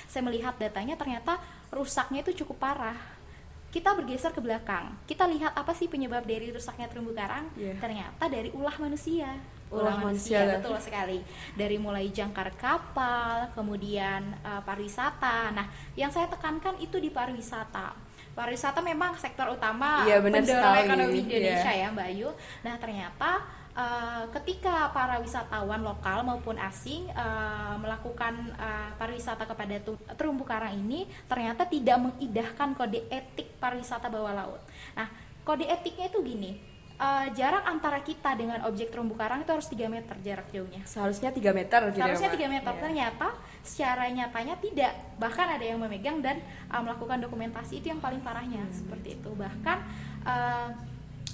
Saya 0.09 0.23
melihat 0.25 0.57
datanya 0.57 0.97
ternyata 0.97 1.37
rusaknya 1.69 2.25
itu 2.25 2.41
cukup 2.45 2.65
parah. 2.65 2.97
Kita 3.71 3.95
bergeser 3.95 4.35
ke 4.35 4.43
belakang. 4.43 4.91
Kita 5.07 5.31
lihat 5.31 5.55
apa 5.55 5.71
sih 5.77 5.87
penyebab 5.87 6.27
dari 6.27 6.51
rusaknya 6.51 6.91
terumbu 6.91 7.15
karang? 7.15 7.47
Iya. 7.55 7.79
Ternyata 7.79 8.27
dari 8.27 8.51
ulah 8.51 8.75
manusia. 8.83 9.31
Ulah 9.71 10.03
manusia. 10.03 10.59
betul 10.59 10.75
sekali. 10.83 11.23
Dari 11.55 11.79
mulai 11.79 12.11
jangkar 12.11 12.51
kapal, 12.59 13.55
kemudian 13.55 14.27
eh, 14.43 14.63
pariwisata. 14.67 15.55
Nah, 15.55 15.71
yang 15.95 16.11
saya 16.11 16.27
tekankan 16.27 16.83
itu 16.83 16.99
di 16.99 17.15
pariwisata. 17.15 18.10
Pariwisata 18.31 18.81
memang 18.81 19.17
sektor 19.17 19.47
utama 19.49 20.03
Iya, 20.03 20.19
benar 20.19 20.41
pendorong 20.41 20.63
sekali. 20.65 20.87
ekonomi 20.87 21.19
Indonesia 21.21 21.69
Iya. 21.69 21.83
ya 21.83 21.89
Mbak 21.91 22.07
Ayu. 22.09 22.29
Nah 22.61 22.75
ternyata 22.77 23.31
eh, 23.73 24.25
ketika 24.33 24.75
para 24.91 25.19
wisatawan 25.19 25.81
lokal 25.81 26.23
maupun 26.23 26.57
asing 26.57 27.07
eh, 27.07 27.75
melakukan 27.77 28.33
eh, 28.53 28.91
pariwisata 28.97 29.45
kepada 29.45 29.77
terumbu 30.15 30.43
karang 30.43 30.75
ini 30.75 31.01
ternyata 31.25 31.65
tidak 31.65 31.99
mengidahkan 31.99 32.73
kode 32.73 33.03
etik 33.09 33.57
pariwisata 33.57 34.07
bawah 34.07 34.33
laut. 34.33 34.63
Nah 34.93 35.11
kode 35.43 35.65
etiknya 35.65 36.07
itu 36.07 36.21
gini. 36.21 36.53
eh, 36.99 37.33
jarak 37.33 37.65
antara 37.65 37.97
kita 37.99 38.37
dengan 38.37 38.61
objek 38.63 38.89
terumbu 38.89 39.17
karang 39.17 39.41
itu 39.41 39.49
harus 39.49 39.65
3 39.67 39.89
meter 39.89 40.13
jarak 40.21 40.45
jauhnya. 40.51 40.85
Seharusnya 40.85 41.33
3 41.33 41.49
meter 41.51 41.81
gitu 41.89 41.97
ya, 41.97 42.05
Seharusnya 42.05 42.29
Mbak? 42.29 42.37
3 42.39 42.49
meter 42.53 42.69
Iya. 42.71 42.81
ternyata 42.83 43.29
secara 43.63 44.09
nyatanya 44.09 44.57
tidak. 44.59 44.93
Bahkan 45.21 45.47
ada 45.61 45.65
yang 45.65 45.79
memegang 45.81 46.21
dan 46.25 46.41
uh, 46.73 46.81
melakukan 46.81 47.21
dokumentasi 47.21 47.85
itu 47.85 47.93
yang 47.93 48.01
paling 48.01 48.21
parahnya 48.25 48.63
Hmm. 48.65 48.73
seperti 48.73 49.21
itu. 49.21 49.31
Bahkan 49.33 49.79
uh, 50.25 50.69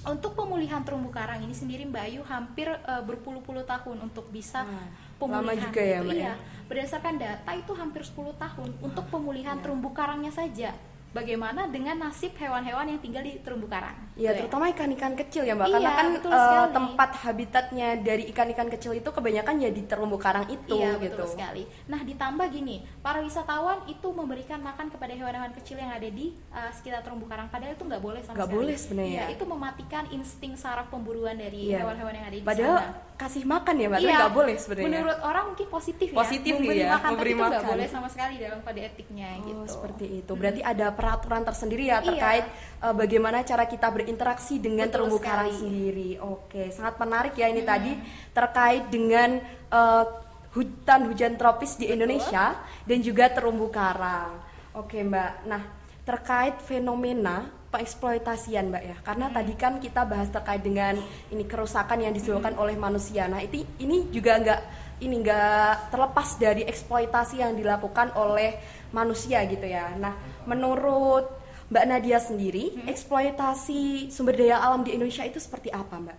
untuk 0.07 0.37
pemulihan 0.37 0.83
terumbu 0.85 1.11
karang 1.11 1.43
ini 1.43 1.51
sendiri 1.51 1.83
Mbak 1.83 2.03
Ayu 2.07 2.21
hampir 2.23 2.69
uh, 2.69 3.03
berpuluh-puluh 3.03 3.65
tahun 3.67 4.07
untuk 4.07 4.29
bisa 4.31 4.63
Wah, 4.63 4.87
pemulihan. 5.19 5.43
lama 5.43 5.53
juga 5.67 5.81
ya, 5.83 5.99
itu. 5.99 6.07
Mbak, 6.07 6.15
ya? 6.15 6.23
Iya. 6.23 6.33
Berdasarkan 6.67 7.15
data 7.15 7.51
itu 7.55 7.71
hampir 7.75 8.01
10 8.03 8.35
tahun 8.35 8.69
untuk 8.83 9.05
pemulihan 9.07 9.55
iya. 9.55 9.63
terumbu 9.63 9.89
karangnya 9.95 10.31
saja. 10.31 10.71
Bagaimana 11.17 11.65
dengan 11.65 11.97
nasib 11.99 12.29
hewan-hewan 12.33 12.85
yang 12.87 12.99
tinggal 12.99 13.21
di 13.21 13.41
terumbu 13.41 13.65
karang? 13.65 13.97
Iya, 14.13 14.13
Gitu 14.13 14.25
ya. 14.27 14.37
terutama 14.39 14.65
ikan-ikan 14.69 15.13
kecil 15.15 15.43
ya, 15.43 15.53
Mbak. 15.53 15.65
Iya, 15.65 15.73
Karena 15.73 15.91
kan 15.91 16.07
sekali. 16.13 16.73
tempat 16.73 17.09
habitatnya 17.19 17.87
dari 17.97 18.23
ikan-ikan 18.29 18.67
kecil 18.67 18.91
itu 18.93 19.09
kebanyakan 19.09 19.55
ya 19.57 19.69
di 19.69 19.81
terumbu 19.83 20.17
karang 20.17 20.45
itu 20.47 20.77
Iya 20.77 20.97
gitu. 20.97 21.17
betul 21.17 21.27
sekali. 21.27 21.63
Nah 21.85 22.01
ditambah 22.01 22.47
gini, 22.49 22.75
para 22.99 23.19
wisatawan 23.19 23.81
itu 23.85 24.07
memberikan 24.07 24.59
makan 24.59 24.87
kepada 24.87 25.11
hewan-hewan 25.11 25.53
kecil 25.53 25.75
yang 25.75 25.89
ada 25.89 26.05
di 26.05 26.37
uh, 26.49 26.69
sekitar 26.71 27.01
terumbu 27.01 27.25
karang. 27.25 27.47
Padahal 27.47 27.73
itu 27.73 27.83
nggak 27.83 27.99
boleh 27.99 28.21
sama 28.21 28.35
Nggak 28.35 28.45
sekali. 28.45 28.57
boleh 28.59 28.75
sebenarnya. 28.75 29.13
Iya, 29.17 29.33
itu 29.33 29.43
mematikan 29.43 30.03
insting 30.11 30.53
saraf 30.53 30.85
pemburuan 30.87 31.33
dari 31.33 31.71
Iya. 31.71 31.81
hewan-hewan 31.81 32.13
yang 32.13 32.25
ada 32.25 32.35
di 32.35 32.43
Padahal 32.43 32.77
sana. 32.77 32.93
Kasih 33.17 33.49
makan 33.49 33.75
ya, 33.75 33.87
Mbak, 33.89 33.97
tapi 33.97 34.05
Iya, 34.05 34.17
nggak 34.21 34.35
boleh 34.37 34.55
sebenarnya. 34.61 34.85
Menurut 34.93 35.19
orang 35.25 35.43
mungkin 35.49 35.67
positif, 35.67 36.07
Positif 36.13 36.53
ya. 36.53 36.59
Memberi 36.61 36.77
ya, 36.77 36.89
makan, 36.93 37.09
memberi 37.09 37.31
tapi 37.33 37.41
itu 37.41 37.49
nggak 37.49 37.65
boleh 37.65 37.87
sama 37.89 38.07
sekali 38.13 38.33
dalam 38.37 38.59
kode 38.61 38.81
etiknya 38.85 39.29
Oh, 39.33 39.41
gitu. 39.41 39.63
seperti 39.73 40.05
itu. 40.21 40.31
Berarti 40.37 40.61
ada 40.61 40.87
peraturan 40.93 41.41
tersendiri 41.41 41.83
ya 41.89 41.97
Iya. 41.97 42.05
terkait 42.05 42.45
eh, 42.77 42.93
bagaimana 42.93 43.37
cara 43.41 43.65
kita 43.65 43.87
berinteraksi 43.89 44.61
dengan 44.61 44.85
Betul 44.85 44.93
terumbu 45.01 45.17
karang 45.17 45.49
sendiri. 45.49 46.21
Oke, 46.21 46.69
sangat 46.69 46.95
menarik 46.95 47.33
ya 47.33 47.49
ini 47.49 47.65
tadi 47.65 47.91
terkait 48.31 48.85
dengan 48.87 49.41
eh, 49.67 50.05
hutan 50.53 51.09
hujan 51.09 51.33
tropis 51.35 51.75
di 51.75 51.89
Indonesia 51.89 52.53
dan 52.85 52.99
juga 53.01 53.29
terumbu 53.29 53.67
karang. 53.67 54.37
Oke, 54.73 55.01
Mbak. 55.01 55.31
Nah, 55.45 55.61
terkait 56.01 56.61
fenomena 56.61 57.49
pengeksploitasian, 57.77 58.73
Mbak 58.73 58.83
ya. 58.83 58.97
Karena 59.05 59.29
tadi 59.29 59.53
kan 59.53 59.77
kita 59.77 60.01
bahas 60.09 60.33
terkait 60.33 60.65
dengan 60.65 60.97
ini 61.29 61.45
kerusakan 61.45 62.01
yang 62.01 62.13
disebabkan 62.17 62.57
oleh 62.57 62.73
manusia. 62.73 63.29
Nah, 63.29 63.37
itu 63.37 63.61
ini 63.77 64.09
juga 64.09 64.41
nggak 64.41 64.61
ini 65.05 65.21
nggak 65.21 65.93
terlepas 65.93 66.41
dari 66.41 66.65
eksploitasi 66.65 67.45
yang 67.45 67.53
dilakukan 67.53 68.17
oleh 68.17 68.57
manusia 68.89 69.45
gitu 69.45 69.69
ya. 69.69 69.93
Nah, 69.93 70.17
menurut 70.49 71.29
Mbak 71.69 71.85
Nadia 71.85 72.17
sendiri, 72.17 72.81
eksploitasi 72.89 74.09
sumber 74.09 74.33
daya 74.33 74.57
alam 74.57 74.81
di 74.81 74.97
Indonesia 74.97 75.21
itu 75.21 75.37
seperti 75.37 75.69
apa, 75.69 76.01
Mbak? 76.01 76.17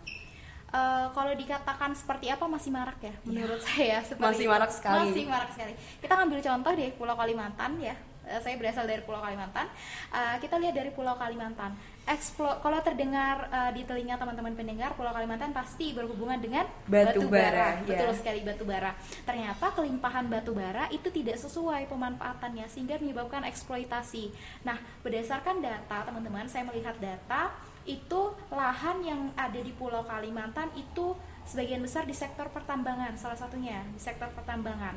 Eh, 0.68 1.06
kalau 1.16 1.32
dikatakan 1.32 1.96
seperti 1.96 2.28
apa 2.28 2.44
masih 2.44 2.68
marak 2.68 3.00
ya 3.00 3.16
menurut 3.24 3.56
saya 3.64 4.04
seperti 4.04 4.20
Masih 4.36 4.44
itu. 4.44 4.52
marak 4.52 4.68
sekali. 4.68 5.00
masih 5.00 5.24
marak 5.24 5.50
sekali 5.56 5.72
kita 6.04 6.12
ngambil 6.12 6.38
contoh 6.44 6.72
dari 6.76 6.92
Pulau 6.92 7.16
Kalimantan 7.16 7.72
ya 7.80 7.96
Eh, 8.28 8.40
saya 8.44 8.60
berasal 8.60 8.84
dari 8.84 9.00
Pulau 9.00 9.24
Kalimantan. 9.24 9.66
Eh, 10.12 10.36
kita 10.44 10.60
lihat 10.60 10.76
dari 10.76 10.92
Pulau 10.92 11.16
Kalimantan. 11.16 11.72
Eksplo 12.08 12.60
kalau 12.64 12.80
terdengar 12.80 13.48
eh, 13.52 13.70
di 13.76 13.82
telinga 13.84 14.16
teman-teman 14.20 14.52
pendengar 14.52 14.92
Pulau 14.96 15.12
Kalimantan 15.12 15.52
pasti 15.52 15.92
berhubungan 15.96 16.40
dengan 16.40 16.64
Batu 16.88 17.28
bara, 17.28 17.84
ya. 17.84 17.84
betul 17.84 18.10
sekali 18.16 18.40
batu 18.40 18.64
bara 18.64 18.96
ternyata 19.28 19.68
kelimpahan 19.76 20.24
batu 20.24 20.56
bara 20.56 20.88
itu 20.88 21.12
tidak 21.12 21.36
sesuai 21.36 21.84
pemanfaatannya 21.84 22.64
sehingga 22.64 22.96
menyebabkan 22.96 23.44
eksploitasi. 23.44 24.32
Nah 24.64 24.80
berdasarkan 25.04 25.60
data 25.60 26.08
teman-teman 26.08 26.48
saya 26.48 26.64
melihat 26.64 26.96
data 26.96 27.52
itu 27.84 28.32
lahan 28.48 29.04
yang 29.04 29.20
ada 29.36 29.60
di 29.60 29.72
Pulau 29.76 30.00
Kalimantan 30.08 30.72
itu 30.80 31.12
sebagian 31.44 31.84
besar 31.84 32.08
di 32.08 32.16
sektor 32.16 32.48
pertambangan 32.48 33.16
salah 33.20 33.36
satunya 33.36 33.84
di 33.92 34.00
sektor 34.00 34.32
pertambangan. 34.32 34.96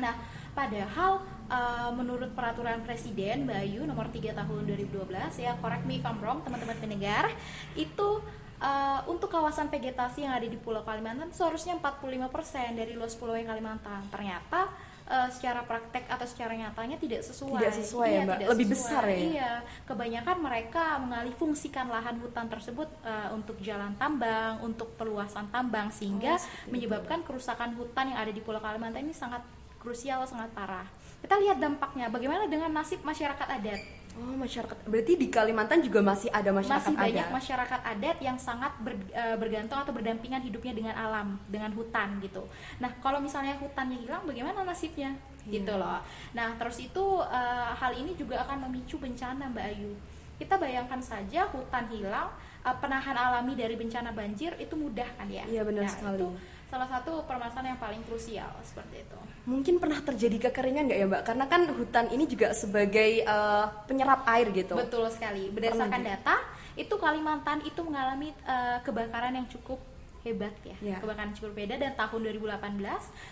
Nah, 0.00 0.16
padahal 0.56 1.20
uh, 1.50 1.90
menurut 1.92 2.30
peraturan 2.32 2.80
presiden 2.86 3.44
Bayu 3.44 3.82
nomor 3.84 4.08
3 4.08 4.32
tahun 4.32 4.62
2012 4.70 5.10
ya 5.42 5.58
correct 5.58 5.84
me 5.84 5.98
if 5.98 6.06
I'm 6.06 6.22
wrong 6.22 6.40
teman-teman 6.46 6.78
pendengar 6.78 7.28
itu 7.74 8.22
uh, 8.62 9.00
untuk 9.08 9.32
kawasan 9.32 9.72
vegetasi 9.72 10.28
yang 10.28 10.36
ada 10.36 10.46
di 10.46 10.56
Pulau 10.60 10.84
Kalimantan 10.84 11.32
seharusnya 11.34 11.80
45% 11.80 12.78
dari 12.78 12.92
luas 12.94 13.16
Pulau 13.16 13.34
Kalimantan. 13.34 14.04
Ternyata 14.12 14.70
uh, 15.08 15.28
secara 15.32 15.64
praktek 15.64 16.06
atau 16.06 16.26
secara 16.28 16.52
nyatanya 16.54 17.00
tidak 17.00 17.24
sesuai. 17.24 17.58
Tidak 17.58 17.76
sesuai 17.82 18.08
ya, 18.08 18.12
iya, 18.12 18.20
ya, 18.20 18.28
Mbak. 18.28 18.38
Lebih 18.54 18.66
sesuai. 18.68 18.76
besar 18.76 19.02
ya. 19.08 19.18
Iya, 19.18 19.52
kebanyakan 19.88 20.36
mereka 20.38 20.84
mengalih 21.00 21.34
fungsikan 21.34 21.88
lahan 21.88 22.20
hutan 22.20 22.46
tersebut 22.46 22.88
uh, 23.02 23.32
untuk 23.34 23.56
jalan 23.64 23.96
tambang, 23.96 24.60
untuk 24.62 24.94
perluasan 24.94 25.48
tambang 25.50 25.88
sehingga 25.90 26.36
oh, 26.36 26.70
menyebabkan 26.70 27.24
kerusakan 27.24 27.74
hutan 27.74 28.14
yang 28.14 28.20
ada 28.20 28.30
di 28.30 28.40
Pulau 28.44 28.60
Kalimantan 28.60 29.02
ini 29.08 29.16
sangat 29.16 29.42
krusial, 29.80 30.22
sangat 30.28 30.52
parah. 30.52 30.84
Kita 31.20 31.36
lihat 31.36 31.60
dampaknya. 31.60 32.08
Bagaimana 32.08 32.48
dengan 32.48 32.72
nasib 32.72 33.04
masyarakat 33.04 33.48
adat? 33.48 33.80
Oh 34.18 34.36
masyarakat 34.36 34.74
berarti 34.90 35.14
di 35.14 35.30
Kalimantan 35.30 35.80
juga 35.86 36.02
masih 36.02 36.28
ada 36.34 36.50
masyarakat 36.50 36.92
masih 36.92 36.96
banyak 36.98 37.26
adat. 37.30 37.36
masyarakat 37.40 37.80
adat 37.94 38.16
yang 38.18 38.36
sangat 38.36 38.72
ber, 38.82 38.98
e, 39.06 39.24
bergantung 39.38 39.78
atau 39.78 39.94
berdampingan 39.94 40.42
hidupnya 40.42 40.74
dengan 40.74 40.94
alam 40.98 41.38
dengan 41.46 41.70
hutan 41.78 42.18
gitu. 42.18 42.42
Nah 42.82 42.90
kalau 42.98 43.22
misalnya 43.22 43.54
hutannya 43.62 44.02
hilang 44.02 44.26
bagaimana 44.26 44.66
nasibnya 44.66 45.14
yeah. 45.46 45.54
gitu 45.56 45.72
loh. 45.78 46.02
Nah 46.34 46.58
terus 46.58 46.82
itu 46.82 47.04
e, 47.22 47.40
hal 47.70 47.92
ini 47.94 48.18
juga 48.18 48.42
akan 48.42 48.66
memicu 48.68 48.98
bencana 48.98 49.46
Mbak 49.46 49.66
Ayu. 49.78 49.94
Kita 50.42 50.58
bayangkan 50.58 51.00
saja 51.00 51.46
hutan 51.48 51.86
hilang 51.88 52.34
e, 52.66 52.70
penahan 52.82 53.14
alami 53.14 53.54
dari 53.54 53.78
bencana 53.78 54.10
banjir 54.10 54.52
itu 54.58 54.74
mudah 54.74 55.06
kan 55.14 55.30
ya. 55.30 55.46
Iya 55.46 55.62
benar 55.62 55.86
nah, 55.86 55.92
sekali. 55.94 56.18
Itu 56.18 56.28
salah 56.70 56.86
satu 56.86 57.26
permasalahan 57.26 57.74
yang 57.74 57.80
paling 57.82 57.98
krusial 58.06 58.46
seperti 58.62 59.02
itu. 59.02 59.18
Mungkin 59.50 59.82
pernah 59.82 59.98
terjadi 59.98 60.48
kekeringan 60.48 60.86
nggak 60.86 61.00
ya 61.02 61.06
mbak? 61.10 61.22
Karena 61.26 61.44
kan 61.50 61.66
hutan 61.74 62.06
ini 62.14 62.30
juga 62.30 62.54
sebagai 62.54 63.26
uh, 63.26 63.66
penyerap 63.90 64.22
air 64.30 64.54
gitu. 64.54 64.78
Betul 64.78 65.10
sekali. 65.10 65.50
Berdasarkan 65.50 66.06
data 66.06 66.38
itu 66.78 66.94
Kalimantan 66.94 67.58
itu 67.66 67.82
mengalami 67.82 68.30
uh, 68.46 68.78
kebakaran 68.86 69.34
yang 69.34 69.50
cukup 69.50 69.82
hebat 70.20 70.52
ya, 70.60 70.76
ya. 70.84 70.96
kebakaran 71.00 71.32
cukup 71.32 71.56
beda 71.56 71.80
dan 71.80 71.96
tahun 71.96 72.20
2018 72.44 72.60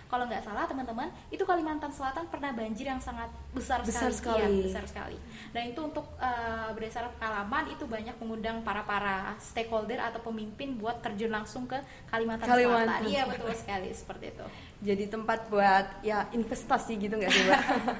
kalau 0.08 0.24
nggak 0.24 0.40
salah 0.40 0.64
teman-teman 0.64 1.12
itu 1.28 1.44
Kalimantan 1.44 1.92
Selatan 1.92 2.24
pernah 2.32 2.56
banjir 2.56 2.88
yang 2.88 3.00
sangat 3.00 3.28
besar, 3.52 3.84
besar 3.84 4.08
sekali, 4.08 4.40
sekali. 4.40 4.56
Ya, 4.60 4.66
besar 4.72 4.84
sekali 4.88 5.16
dan 5.52 5.62
itu 5.68 5.80
untuk 5.84 6.08
uh, 6.16 6.72
berdasarkan 6.72 7.12
pengalaman 7.20 7.64
itu 7.68 7.84
banyak 7.84 8.16
mengundang 8.16 8.56
para 8.64 8.82
para 8.88 9.36
stakeholder 9.36 10.00
atau 10.00 10.24
pemimpin 10.24 10.80
buat 10.80 11.04
terjun 11.04 11.28
langsung 11.28 11.68
ke 11.68 11.76
Kalimantan, 12.08 12.48
Kalimantan. 12.48 13.04
Selatan 13.04 13.12
iya 13.12 13.22
betul 13.28 13.52
sekali 13.52 13.88
seperti 13.92 14.24
itu 14.32 14.46
jadi 14.78 15.04
tempat 15.12 15.50
buat 15.52 15.86
ya 16.00 16.24
investasi 16.32 16.96
gitu 16.96 17.20
nggak 17.20 17.30
sih 17.30 17.44
mbak 17.44 17.62
oke 17.68 17.92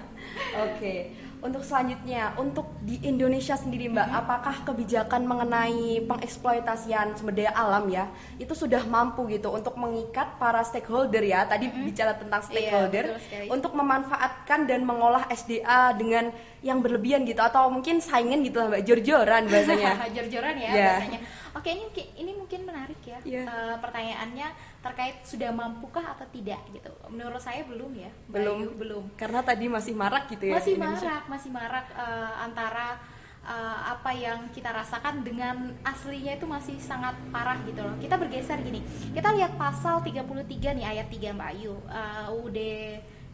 okay 0.80 1.27
untuk 1.38 1.62
selanjutnya 1.62 2.34
untuk 2.34 2.66
di 2.82 2.98
Indonesia 3.06 3.54
sendiri 3.54 3.86
Mbak, 3.86 4.06
mm 4.06 4.12
-hmm. 4.12 4.20
apakah 4.20 4.56
kebijakan 4.66 5.22
mengenai 5.22 6.02
pengeksploitasian 6.02 7.14
sumber 7.14 7.34
daya 7.38 7.52
alam 7.54 7.86
ya 7.86 8.10
itu 8.42 8.50
sudah 8.52 8.82
mampu 8.84 9.30
gitu 9.30 9.54
untuk 9.54 9.78
mengikat 9.78 10.34
para 10.42 10.62
stakeholder 10.66 11.22
ya 11.22 11.46
tadi 11.46 11.70
mm 11.70 11.74
-hmm. 11.74 11.86
bicara 11.86 12.12
tentang 12.18 12.42
iya, 12.42 12.48
stakeholder 12.50 13.04
iya, 13.30 13.50
untuk 13.50 13.72
memanfaatkan 13.78 14.66
dan 14.66 14.82
mengolah 14.82 15.30
SDA 15.30 15.94
dengan 15.94 16.34
yang 16.58 16.82
berlebihan 16.82 17.22
gitu 17.22 17.38
atau 17.38 17.70
mungkin 17.70 18.02
saingan 18.02 18.42
gitu 18.42 18.58
lah 18.58 18.74
Mbak 18.74 18.82
jor-joran 18.82 19.42
bahasanya. 19.46 19.92
jor-joran 20.16 20.54
ya 20.58 20.70
yeah. 20.74 20.98
bahasanya. 20.98 21.20
Oke 21.58 21.74
ini 21.74 21.86
ini 22.14 22.32
mungkin 22.38 22.62
menarik 22.62 23.02
ya 23.02 23.18
yeah. 23.26 23.26
Iya. 23.26 23.42
uh, 23.50 23.76
pertanyaannya 23.82 24.48
terkait 24.78 25.16
sudah 25.26 25.50
mampukah 25.50 26.14
atau 26.14 26.24
tidak 26.30 26.62
gitu. 26.70 26.94
Menurut 27.10 27.42
saya 27.42 27.66
belum 27.66 27.90
ya. 27.98 28.10
Belum 28.30 28.58
Bayu, 28.62 28.70
belum. 28.78 29.04
Karena 29.18 29.42
tadi 29.42 29.66
masih 29.66 29.94
marak 29.98 30.30
gitu 30.30 30.48
ya. 30.48 30.62
Masih 30.62 30.78
marak, 30.78 31.24
masih 31.26 31.50
marak 31.50 31.86
uh, 31.98 32.32
antara 32.46 33.02
uh, 33.42 33.78
apa 33.90 34.14
yang 34.14 34.46
kita 34.54 34.70
rasakan 34.70 35.26
dengan 35.26 35.74
aslinya 35.82 36.38
itu 36.38 36.46
masih 36.46 36.76
sangat 36.78 37.18
parah 37.34 37.58
gitu 37.66 37.82
loh. 37.82 37.98
Kita 37.98 38.14
bergeser 38.14 38.62
gini. 38.62 38.84
Kita 39.10 39.34
lihat 39.34 39.58
pasal 39.58 39.98
33 40.06 40.78
nih 40.78 40.86
ayat 40.86 41.10
3 41.10 41.34
Mbak 41.34 41.48
Ayu. 41.58 41.74
Uh, 41.90 42.36
UUD 42.38 42.58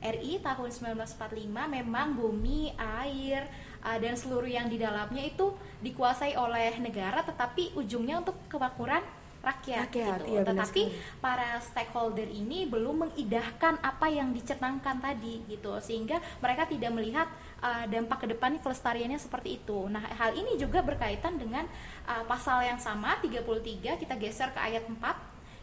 RI 0.05 0.37
tahun 0.45 0.69
1945 0.69 1.49
memang 1.49 2.13
bumi, 2.13 2.77
air, 2.77 3.49
uh, 3.85 3.99
dan 4.01 4.17
seluruh 4.17 4.49
yang 4.49 4.67
di 4.67 4.81
dalamnya 4.81 5.23
itu 5.23 5.53
dikuasai 5.85 6.35
oleh 6.35 6.81
negara 6.81 7.21
tetapi 7.23 7.77
ujungnya 7.77 8.25
untuk 8.25 8.35
kemakmuran 8.49 9.05
rakyat, 9.45 9.93
rakyat 9.93 10.19
gitu. 10.25 10.33
Iya, 10.33 10.43
Tetapi 10.49 10.83
para 11.21 11.61
stakeholder 11.61 12.25
ini 12.25 12.65
belum 12.65 13.07
mengidahkan 13.07 13.79
apa 13.85 14.09
yang 14.09 14.33
dicenangkan 14.33 15.05
tadi 15.05 15.45
gitu 15.47 15.77
sehingga 15.85 16.19
mereka 16.41 16.65
tidak 16.65 16.91
melihat 16.97 17.29
uh, 17.61 17.85
dampak 17.87 18.25
ke 18.25 18.27
depannya 18.33 18.61
kelestariannya 18.65 19.21
seperti 19.21 19.61
itu. 19.61 19.87
Nah, 19.93 20.01
hal 20.01 20.33
ini 20.33 20.57
juga 20.57 20.81
berkaitan 20.81 21.37
dengan 21.37 21.69
uh, 22.09 22.25
pasal 22.25 22.65
yang 22.65 22.81
sama 22.81 23.21
33 23.21 23.45
kita 24.01 24.15
geser 24.17 24.49
ke 24.51 24.61
ayat 24.61 24.89
4 24.89 24.97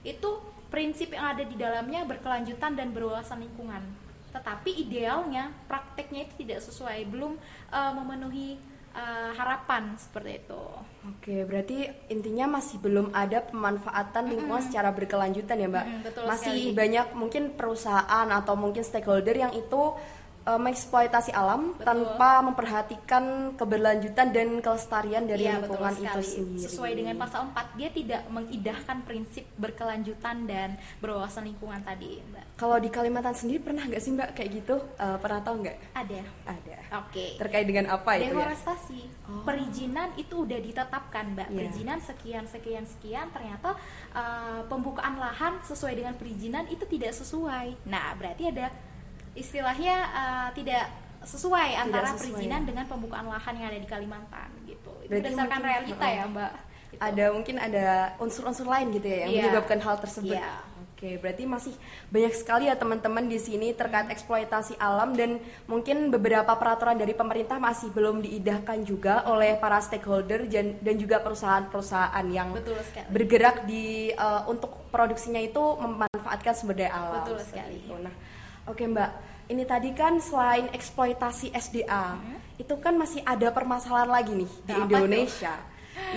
itu 0.06 0.30
prinsip 0.72 1.12
yang 1.12 1.36
ada 1.36 1.44
di 1.44 1.58
dalamnya 1.60 2.08
berkelanjutan 2.08 2.78
dan 2.78 2.96
berwawasan 2.96 3.44
lingkungan. 3.44 3.84
Tetapi 4.32 4.72
idealnya 4.88 5.52
prakteknya 5.68 6.28
itu 6.28 6.48
tidak 6.48 6.60
sesuai, 6.64 7.04
belum 7.12 7.36
uh, 7.72 7.92
memenuhi 7.96 8.58
uh, 8.96 9.32
harapan 9.36 9.96
seperti 10.00 10.44
itu. 10.46 10.64
Oke, 11.08 11.44
berarti 11.48 11.90
intinya 12.12 12.60
masih 12.60 12.78
belum 12.80 13.12
ada 13.12 13.44
pemanfaatan 13.44 14.32
lingkungan 14.32 14.60
mm 14.60 14.64
-hmm. 14.64 14.72
secara 14.72 14.90
berkelanjutan 14.94 15.58
ya, 15.60 15.68
Mbak. 15.68 15.86
Mm 15.86 15.92
-hmm, 15.92 16.04
betul 16.06 16.24
masih 16.28 16.58
sekali. 16.60 16.78
banyak 16.78 17.08
mungkin 17.18 17.44
perusahaan 17.56 18.28
atau 18.30 18.54
mungkin 18.56 18.84
stakeholder 18.86 19.36
yang 19.36 19.54
itu 19.56 19.82
uh, 20.46 20.60
mengeksploitasi 20.60 21.32
alam 21.34 21.78
betul. 21.78 21.86
tanpa 21.86 22.42
memperhatikan 22.42 23.56
keberlanjutan 23.58 24.34
dan 24.34 24.48
kelestarian 24.60 25.24
dari 25.26 25.46
ya, 25.46 25.60
lingkungan 25.60 25.94
itu 25.98 26.22
sendiri. 26.22 26.66
Sesuai 26.66 26.92
dengan 26.98 27.16
pasal 27.22 27.50
4, 27.54 27.78
dia 27.78 27.90
tidak 27.94 28.22
mengidahkan 28.30 28.98
prinsip 29.06 29.46
berkelanjutan 29.58 30.50
dan 30.50 30.70
berwawasan 31.00 31.46
lingkungan 31.46 31.82
tadi, 31.86 32.22
Mbak. 32.34 32.46
Kalau 32.58 32.78
di 32.78 32.90
Kalimantan 32.94 33.36
sendiri 33.38 33.60
pernah 33.62 33.84
nggak 33.86 34.02
sih 34.02 34.12
Mbak 34.14 34.30
kayak 34.38 34.50
gitu? 34.62 34.76
Uh, 34.98 35.18
pernah 35.22 35.40
tahu 35.42 35.56
nggak? 35.66 35.78
Ada. 35.98 36.22
Ada. 36.46 36.78
Oke. 37.02 37.14
Okay. 37.14 37.30
Terkait 37.42 37.66
dengan 37.66 37.86
apa 37.94 38.12
itu 38.18 38.30
ya? 38.30 38.32
Deforestasi. 38.34 39.02
Oh. 39.30 39.44
Perizinan 39.46 40.10
itu 40.18 40.36
udah 40.46 40.60
ditetapkan, 40.62 41.26
Mbak. 41.38 41.48
Yeah. 41.50 41.58
Perizinan 41.58 41.98
sekian 42.02 42.46
sekian 42.46 42.86
sekian 42.86 43.28
ternyata 43.34 43.78
uh, 44.14 44.62
pembukaan 44.70 45.18
lahan 45.18 45.62
sesuai 45.66 45.94
dengan 45.98 46.14
perizinan 46.18 46.66
itu 46.70 46.86
tidak 46.86 47.14
sesuai. 47.18 47.88
Nah, 47.90 48.14
berarti 48.18 48.50
ada 48.50 48.91
istilahnya 49.38 49.96
uh, 50.12 50.50
tidak 50.52 50.92
sesuai 51.22 51.70
tidak 51.78 51.84
antara 51.86 52.10
sesuai. 52.12 52.20
perizinan 52.20 52.62
dengan 52.66 52.86
pembukaan 52.90 53.28
lahan 53.30 53.54
yang 53.58 53.68
ada 53.70 53.80
di 53.80 53.90
Kalimantan 53.90 54.50
gitu. 54.66 54.92
Itu 55.06 55.10
Berarti 55.14 55.30
berdasarkan 55.30 55.62
realita 55.62 56.08
ya, 56.10 56.24
Mbak. 56.26 56.54
Gitu. 56.92 57.00
Ada 57.00 57.26
mungkin 57.32 57.56
ada 57.56 57.88
unsur-unsur 58.20 58.68
lain 58.68 58.92
gitu 58.92 59.08
ya 59.08 59.18
yang 59.24 59.32
yeah. 59.32 59.40
menyebabkan 59.48 59.80
hal 59.80 59.96
tersebut. 60.02 60.36
Yeah. 60.36 60.60
Oke, 61.02 61.18
berarti 61.18 61.50
masih 61.50 61.74
banyak 62.14 62.30
sekali 62.38 62.70
ya 62.70 62.78
teman-teman 62.78 63.26
di 63.26 63.42
sini 63.42 63.74
terkait 63.74 64.06
eksploitasi 64.14 64.78
alam 64.78 65.18
dan 65.18 65.42
mungkin 65.66 66.14
beberapa 66.14 66.54
peraturan 66.54 66.94
dari 66.94 67.18
pemerintah 67.18 67.58
masih 67.58 67.90
belum 67.90 68.22
diidahkan 68.22 68.86
juga 68.86 69.26
oleh 69.26 69.58
para 69.58 69.82
stakeholder 69.82 70.46
dan, 70.46 70.78
dan 70.78 70.96
juga 71.02 71.18
perusahaan-perusahaan 71.26 72.22
yang 72.30 72.54
bergerak 73.10 73.66
di 73.66 74.14
uh, 74.14 74.46
untuk 74.46 74.78
produksinya 74.94 75.42
itu 75.42 75.58
memanfaatkan 75.82 76.54
sumber 76.54 76.86
daya 76.86 76.94
alam. 76.94 77.26
Betul 77.26 77.42
sekali. 77.50 77.82
Itu. 77.82 77.98
Nah, 77.98 78.14
Oke 78.70 78.86
Mbak, 78.86 79.12
ini 79.50 79.64
tadi 79.66 79.90
kan 79.98 80.22
selain 80.22 80.70
eksploitasi 80.70 81.50
SDA, 81.52 82.16
hmm. 82.16 82.62
itu 82.62 82.76
kan 82.78 82.94
masih 82.94 83.26
ada 83.26 83.50
permasalahan 83.50 84.10
lagi 84.10 84.38
nih 84.38 84.52
di 84.64 84.74
Apa 84.74 84.84
Indonesia. 84.86 85.54
Tuh? 85.58 85.70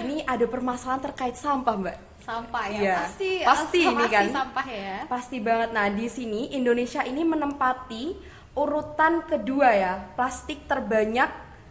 Ini 0.05 0.17
ada 0.29 0.47
permasalahan 0.47 1.03
terkait 1.11 1.35
sampah 1.35 1.75
Mbak. 1.75 1.99
Sampah 2.25 2.65
ya, 2.73 2.81
ya 2.81 2.97
pasti. 3.05 3.31
Pasti 3.43 3.81
ini 3.85 4.07
kan. 4.09 4.27
Sampah 4.33 4.67
ya. 4.69 4.97
Pasti 5.09 5.37
banget. 5.41 5.69
Nah 5.73 5.87
di 5.93 6.07
sini 6.09 6.53
Indonesia 6.55 7.03
ini 7.05 7.23
menempati 7.25 8.05
urutan 8.55 9.27
kedua 9.27 9.69
ya, 9.75 9.93
plastik 10.15 10.65
terbanyak 10.71 11.29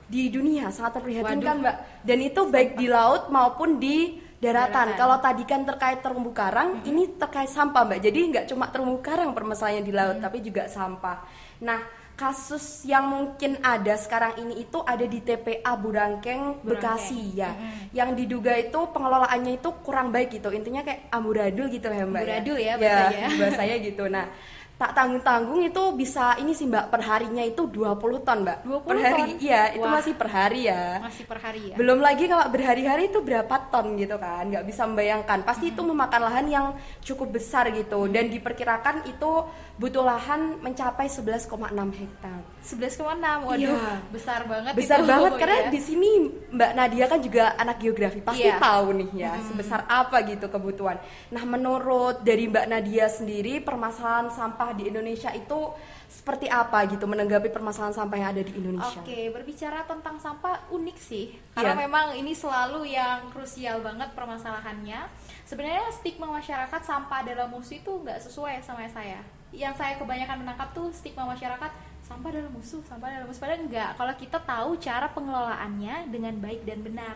di 0.10 0.30
dunia. 0.30 0.70
Sangat 0.70 1.00
memprihatinkan 1.00 1.56
Mbak. 1.64 1.76
Dan 2.06 2.18
itu 2.22 2.42
sampah. 2.44 2.54
baik 2.54 2.72
di 2.76 2.88
laut 2.92 3.24
maupun 3.32 3.80
di 3.80 4.23
daratan. 4.44 4.88
Kalau 5.00 5.18
tadi 5.24 5.44
kan 5.48 5.64
terkait 5.64 6.04
terumbu 6.04 6.36
karang, 6.36 6.84
hmm. 6.84 6.90
ini 6.92 7.04
terkait 7.16 7.48
sampah, 7.48 7.88
Mbak. 7.88 8.00
Jadi 8.04 8.20
nggak 8.36 8.46
cuma 8.52 8.68
terumbu 8.68 9.00
karang 9.00 9.32
permasalahannya 9.32 9.84
di 9.88 9.94
laut, 9.96 10.20
hmm. 10.20 10.26
tapi 10.28 10.38
juga 10.44 10.68
sampah. 10.68 11.24
Nah, 11.64 11.80
kasus 12.14 12.86
yang 12.86 13.10
mungkin 13.10 13.58
ada 13.66 13.98
sekarang 13.98 14.38
ini 14.38 14.62
itu 14.62 14.84
ada 14.84 15.08
di 15.08 15.24
TPA 15.24 15.74
Burangkeng, 15.80 16.62
Bekasi 16.62 17.40
ya. 17.40 17.56
Hmm. 17.56 17.90
Yang 17.96 18.10
diduga 18.20 18.54
itu 18.60 18.80
pengelolaannya 18.92 19.64
itu 19.64 19.70
kurang 19.82 20.12
baik 20.12 20.36
gitu. 20.38 20.52
Intinya 20.52 20.84
kayak 20.84 21.08
amburadul 21.10 21.72
gitu 21.72 21.88
ya, 21.90 22.04
Mbak. 22.04 22.22
Ya. 22.22 22.28
Amburadul 22.28 22.58
ya, 22.60 22.66
ya 22.66 22.76
bahasanya. 22.78 23.18
Ya, 23.18 23.30
bahasanya 23.42 23.78
gitu. 23.80 24.04
Nah, 24.12 24.26
tak 24.74 24.92
tanggung-tanggung 24.92 25.62
itu 25.62 25.84
bisa 25.94 26.36
ini 26.36 26.52
sih 26.52 26.66
Mbak 26.66 26.90
perharinya 26.90 27.40
itu 27.42 27.64
20 27.64 27.94
ton 28.20 28.38
Mbak 28.42 28.58
20 28.64 28.84
per 28.84 28.98
hari 28.98 29.22
ton? 29.24 29.40
iya 29.40 29.62
itu 29.72 29.86
Wah. 29.86 29.94
masih 29.96 30.14
per 30.14 30.28
hari 30.28 30.62
ya 30.66 30.84
Masih 31.00 31.24
per 31.24 31.40
hari 31.40 31.62
ya. 31.64 31.76
belum 31.76 32.00
lagi 32.00 32.24
kalau 32.26 32.46
berhari-hari 32.48 33.04
itu 33.08 33.20
berapa 33.20 33.56
ton 33.70 33.96
gitu 33.96 34.18
kan 34.18 34.44
nggak 34.44 34.66
bisa 34.66 34.84
membayangkan 34.84 35.40
pasti 35.42 35.70
itu 35.70 35.82
memakan 35.82 36.22
lahan 36.24 36.46
yang 36.48 36.66
cukup 37.00 37.32
besar 37.32 37.70
gitu 37.70 38.08
dan 38.08 38.28
diperkirakan 38.28 39.08
itu 39.08 39.32
butuh 39.74 40.04
lahan 40.04 40.60
mencapai 40.60 41.08
11,6 41.08 41.50
hektar 41.94 42.40
11,6. 42.60 43.44
Waduh, 43.44 43.60
Iya. 43.60 44.00
besar 44.10 44.42
banget 44.44 44.74
besar 44.74 45.00
itu, 45.00 45.08
banget 45.08 45.32
karena 45.36 45.58
ya. 45.60 45.70
di 45.70 45.80
sini 45.80 46.10
Mbak 46.50 46.72
Nadia 46.74 47.06
kan 47.06 47.20
juga 47.20 47.44
anak 47.56 47.78
geografi 47.78 48.20
pasti 48.20 48.44
Iya. 48.44 48.58
tahu 48.58 48.88
nih 48.96 49.10
ya 49.18 49.32
sebesar 49.44 49.86
apa 49.86 50.18
gitu 50.24 50.48
kebutuhan. 50.48 50.98
Nah 51.30 51.44
menurut 51.44 52.22
dari 52.22 52.46
Mbak 52.46 52.66
Nadia 52.66 53.06
sendiri 53.08 53.60
permasalahan 53.60 54.28
sampah 54.30 54.63
di 54.72 54.88
Indonesia 54.88 55.28
itu 55.36 55.76
seperti 56.08 56.48
apa 56.48 56.88
gitu 56.88 57.04
menanggapi 57.04 57.52
permasalahan 57.52 57.92
sampah 57.92 58.16
yang 58.16 58.30
ada 58.32 58.44
di 58.46 58.54
Indonesia? 58.56 59.02
Oke, 59.04 59.34
berbicara 59.34 59.84
tentang 59.84 60.16
sampah 60.22 60.64
unik 60.72 60.98
sih. 61.02 61.36
Karena 61.52 61.76
Iya. 61.76 61.82
memang 61.90 62.08
ini 62.16 62.32
selalu 62.32 62.88
yang 62.88 63.28
krusial 63.36 63.84
banget 63.84 64.14
permasalahannya. 64.16 65.10
Sebenarnya 65.44 65.92
stigma 65.92 66.30
masyarakat 66.32 66.82
sampah 66.86 67.26
adalah 67.26 67.52
musuh 67.52 67.76
itu 67.76 67.92
nggak 67.92 68.24
sesuai 68.24 68.64
sama 68.64 68.88
saya. 68.88 69.20
Yang 69.52 69.84
saya 69.84 70.00
kebanyakan 70.00 70.46
menangkap 70.48 70.72
tuh 70.72 70.88
stigma 70.96 71.28
masyarakat 71.28 71.72
sampah 72.06 72.30
adalah 72.30 72.52
musuh, 72.54 72.82
sampah 72.86 73.08
adalah 73.10 73.28
musuh. 73.28 73.42
Padahal 73.44 73.66
enggak. 73.66 73.90
Kalau 73.98 74.14
kita 74.16 74.38
tahu 74.46 74.70
cara 74.78 75.08
pengelolaannya 75.12 76.14
dengan 76.14 76.34
baik 76.40 76.62
dan 76.64 76.80
benar. 76.86 77.16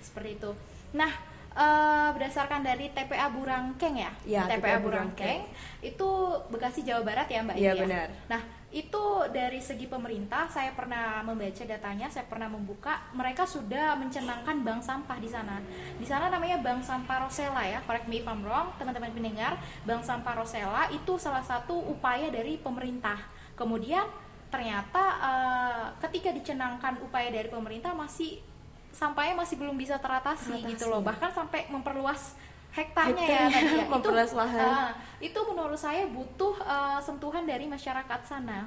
Seperti 0.00 0.38
itu. 0.38 0.50
Nah, 0.94 1.10
eh, 1.56 2.08
berdasarkan 2.12 2.60
dari 2.60 2.92
TPA 2.92 3.32
Burangkeng 3.32 3.96
ya, 3.96 4.12
Iya, 4.28 4.42
TPA 4.44 4.60
TPA 4.60 4.78
Burangkeng 4.84 5.40
itu 5.80 6.08
Bekasi 6.52 6.84
Jawa 6.84 7.02
Barat 7.02 7.26
ya 7.32 7.40
Mbak 7.40 7.56
Iya, 7.56 7.72
ya? 7.72 7.82
benar. 7.82 8.08
Nah, 8.28 8.42
itu 8.76 9.04
dari 9.32 9.56
segi 9.62 9.88
pemerintah 9.88 10.44
saya 10.52 10.76
pernah 10.76 11.24
membaca 11.24 11.64
datanya, 11.64 12.12
saya 12.12 12.28
pernah 12.28 12.44
membuka, 12.50 13.08
mereka 13.16 13.48
sudah 13.48 13.96
mencanangkan 13.96 14.60
bank 14.60 14.84
sampah 14.84 15.16
di 15.16 15.30
sana. 15.32 15.56
Di 15.96 16.04
sana 16.04 16.28
namanya 16.28 16.60
Bank 16.60 16.84
Sampah 16.84 17.24
Rosella 17.24 17.64
ya, 17.64 17.80
correct 17.88 18.04
me 18.04 18.20
if 18.20 18.28
I'm 18.28 18.44
wrong, 18.44 18.76
teman-teman 18.76 19.16
pendengar. 19.16 19.56
Bank 19.88 20.04
Sampah 20.04 20.36
Rosella 20.36 20.92
itu 20.92 21.16
salah 21.16 21.40
satu 21.40 21.72
upaya 21.72 22.28
dari 22.28 22.60
pemerintah. 22.60 23.16
Kemudian 23.56 24.04
ternyata 24.52 25.02
eh, 25.24 25.84
ketika 26.04 26.36
dicenangkan 26.36 27.00
upaya 27.00 27.32
dari 27.32 27.48
pemerintah 27.48 27.96
masih 27.96 28.44
sampahnya 28.96 29.36
masih 29.36 29.60
belum 29.60 29.76
bisa 29.76 30.00
teratasi, 30.00 30.56
Teratasi. 30.56 30.70
gitu 30.72 30.84
loh. 30.88 31.04
Bahkan 31.04 31.30
sampai 31.30 31.68
memperluas 31.68 32.32
hektarnya 32.72 33.24
ya 33.24 33.40
tadi 33.48 33.52
ya. 33.52 33.84
Itu, 33.84 33.92
memperluas 33.92 34.32
lahan. 34.32 34.68
ah, 34.68 34.90
itu 35.20 35.36
menurut 35.44 35.76
saya 35.76 36.08
butuh 36.08 36.56
eh, 36.58 36.98
sentuhan 37.04 37.44
dari 37.44 37.68
masyarakat 37.68 38.20
sana. 38.24 38.64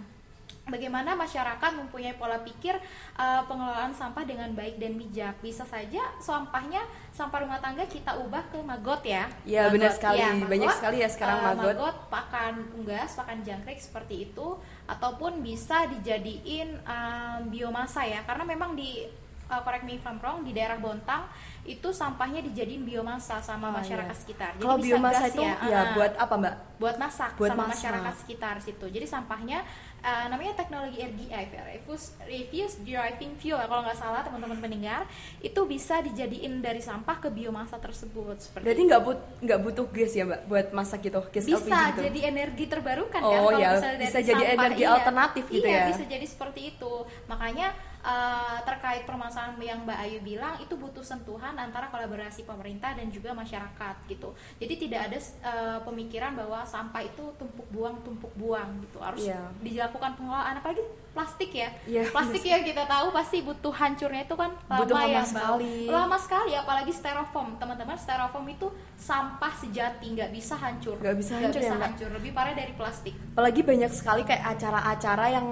Bagaimana 0.70 1.18
masyarakat 1.18 1.72
mempunyai 1.82 2.14
pola 2.14 2.38
pikir 2.46 2.78
eh, 3.18 3.42
pengelolaan 3.50 3.90
sampah 3.90 4.22
dengan 4.22 4.54
baik 4.54 4.78
dan 4.78 5.02
bijak. 5.02 5.34
Bisa 5.42 5.66
saja 5.66 6.02
sampahnya 6.22 6.86
sampah 7.10 7.42
rumah 7.42 7.58
tangga 7.58 7.90
kita 7.90 8.14
ubah 8.22 8.46
ke 8.54 8.62
magot 8.62 9.02
ya. 9.02 9.26
Iya, 9.50 9.66
Magot, 9.66 9.74
benar 9.82 9.92
sekali. 9.98 10.22
iya, 10.22 10.30
Banyak 10.38 10.70
sekali 10.78 10.98
ya 11.02 11.10
sekarang 11.10 11.38
eh, 11.42 11.46
magot. 11.58 11.96
pakan 12.14 12.54
unggas, 12.78 13.18
pakan 13.18 13.42
jangkrik 13.42 13.82
seperti 13.82 14.30
itu, 14.30 14.48
ataupun 14.86 15.42
bisa 15.42 15.90
dijadiin 15.90 16.70
eh, 16.86 17.38
biomasa 17.50 18.06
ya. 18.06 18.22
Karena 18.30 18.46
memang 18.46 18.78
di 18.78 19.10
eh, 19.50 19.62
correct 19.62 19.84
me 19.84 19.94
if 19.94 20.06
I'm 20.06 20.18
wrong, 20.18 20.42
di 20.42 20.52
daerah 20.52 20.78
Bontang 20.78 21.26
itu 21.64 21.90
sampahnya 21.92 22.42
dijadiin 22.42 22.82
biomasa 22.82 23.38
sama 23.40 23.70
Oh, 23.70 23.76
masyarakat 23.76 24.10
iya. 24.10 24.18
sekitar. 24.18 24.52
Jadi 24.56 24.64
Kalau 24.64 24.78
bisa 24.78 24.86
biomasa 24.88 25.22
gas 25.22 25.32
itu 25.32 25.42
ya, 25.44 25.54
ah 25.60 25.86
buat 25.94 26.14
apa 26.16 26.36
Mbak? 26.36 26.56
buat 26.80 26.96
masak 26.96 27.32
Buat 27.36 27.52
sama 27.52 27.64
masak. 27.64 27.74
masyarakat 27.76 28.14
sekitar 28.18 28.56
situ. 28.58 28.86
Jadi 28.88 29.04
sampahnya 29.04 29.60
uh, 30.00 30.26
namanya 30.28 30.56
teknologi 30.56 30.96
RDF 30.98 31.50
ya, 31.52 31.64
refuse, 31.68 32.06
refuse 32.24 32.80
deriving 32.80 33.36
fuel 33.36 33.60
kalau 33.60 33.84
nggak 33.84 34.00
salah 34.00 34.24
teman-teman 34.24 34.58
pendengar 34.58 35.04
itu 35.40 35.60
bisa 35.66 36.00
dijadiin 36.00 36.60
dari 36.60 36.80
sampah 36.80 37.20
ke 37.20 37.28
biomasa 37.28 37.76
tersebut 37.78 38.40
seperti 38.40 38.64
Berarti 38.64 38.82
nggak 38.88 39.02
but 39.04 39.20
nggak 39.40 39.60
butuh 39.60 39.86
gas 39.90 40.12
ya 40.14 40.24
Mbak 40.24 40.42
buat 40.48 40.68
masak 40.72 41.00
gitu, 41.04 41.20
gas 41.28 41.44
bisa 41.44 41.60
gitu. 41.92 42.00
jadi 42.02 42.20
energi 42.32 42.66
terbarukan 42.66 43.12
kan 43.12 43.22
Oh, 43.22 43.52
kalau 43.52 43.60
ya, 43.60 43.76
dari 43.76 44.00
bisa 44.00 44.20
jadi 44.22 44.40
sampah, 44.40 44.56
energi 44.56 44.82
iya. 44.82 44.96
alternatif 44.96 45.44
gitu 45.52 45.68
iya, 45.68 45.76
ya. 45.76 45.88
bisa 45.92 46.04
jadi 46.08 46.26
seperti 46.26 46.62
itu 46.72 46.94
makanya 47.26 47.76
uh, 48.02 48.58
terkait 48.62 49.04
permasalahan 49.04 49.56
yang 49.58 49.80
Mbak 49.82 50.00
Ayu 50.00 50.20
bilang 50.20 50.56
itu 50.58 50.74
butuh 50.74 51.02
sentuhan 51.02 51.54
antara 51.54 51.88
kolaborasi 51.88 52.44
pemerintah 52.44 52.92
dan 52.92 53.08
juga 53.08 53.32
masyarakat 53.32 53.96
gitu 54.06 54.32
jadi 54.56 54.74
tidak 54.78 55.02
ada 55.06 55.18
uh, 55.42 55.80
pemikiran 55.82 56.34
bahwa 56.34 56.64
sampah 56.64 57.02
itu 57.02 57.24
tumpuk 57.36 57.68
buang 57.70 58.00
tumpuk 58.02 58.32
buang 58.34 58.80
gitu 58.82 58.98
harus 58.98 59.22
Iya. 59.22 59.40
dilakukan 59.60 60.16
pengelolaan 60.16 60.56
apalagi 60.56 60.82
plastik 61.10 61.52
ya 61.52 61.70
Iya, 61.84 62.08
plastik 62.08 62.40
yang 62.42 62.62
kita 62.62 62.86
tahu 62.86 63.12
pasti 63.12 63.42
butuh 63.42 63.72
hancurnya 63.72 64.24
itu 64.24 64.36
kan 64.36 64.52
lama 64.64 64.80
Butuh 64.80 64.96
lama 64.96 65.06
ya 65.06 65.20
Mbak. 65.20 65.28
sekali. 65.28 65.76
lama 65.88 66.18
sekali 66.18 66.52
apalagi 66.54 66.92
styrofoam 66.92 67.48
teman-teman 67.56 67.96
styrofoam 67.96 68.46
itu 68.48 68.68
sampah 68.96 69.54
sejati 69.54 70.06
nggak 70.10 70.30
bisa 70.30 70.56
hancur 70.56 70.96
Nggak 70.96 71.18
bisa 71.18 71.34
hancur 71.36 71.60
ya, 71.60 71.74
Mbak? 71.74 71.84
hancur 71.84 72.10
lebih 72.14 72.32
parah 72.32 72.54
dari 72.54 72.74
plastik 72.74 73.14
Apalagi 73.32 73.62
banyak 73.62 73.92
sekali 73.92 74.22
kayak 74.22 74.44
acara-acara 74.50 75.26
yang 75.32 75.48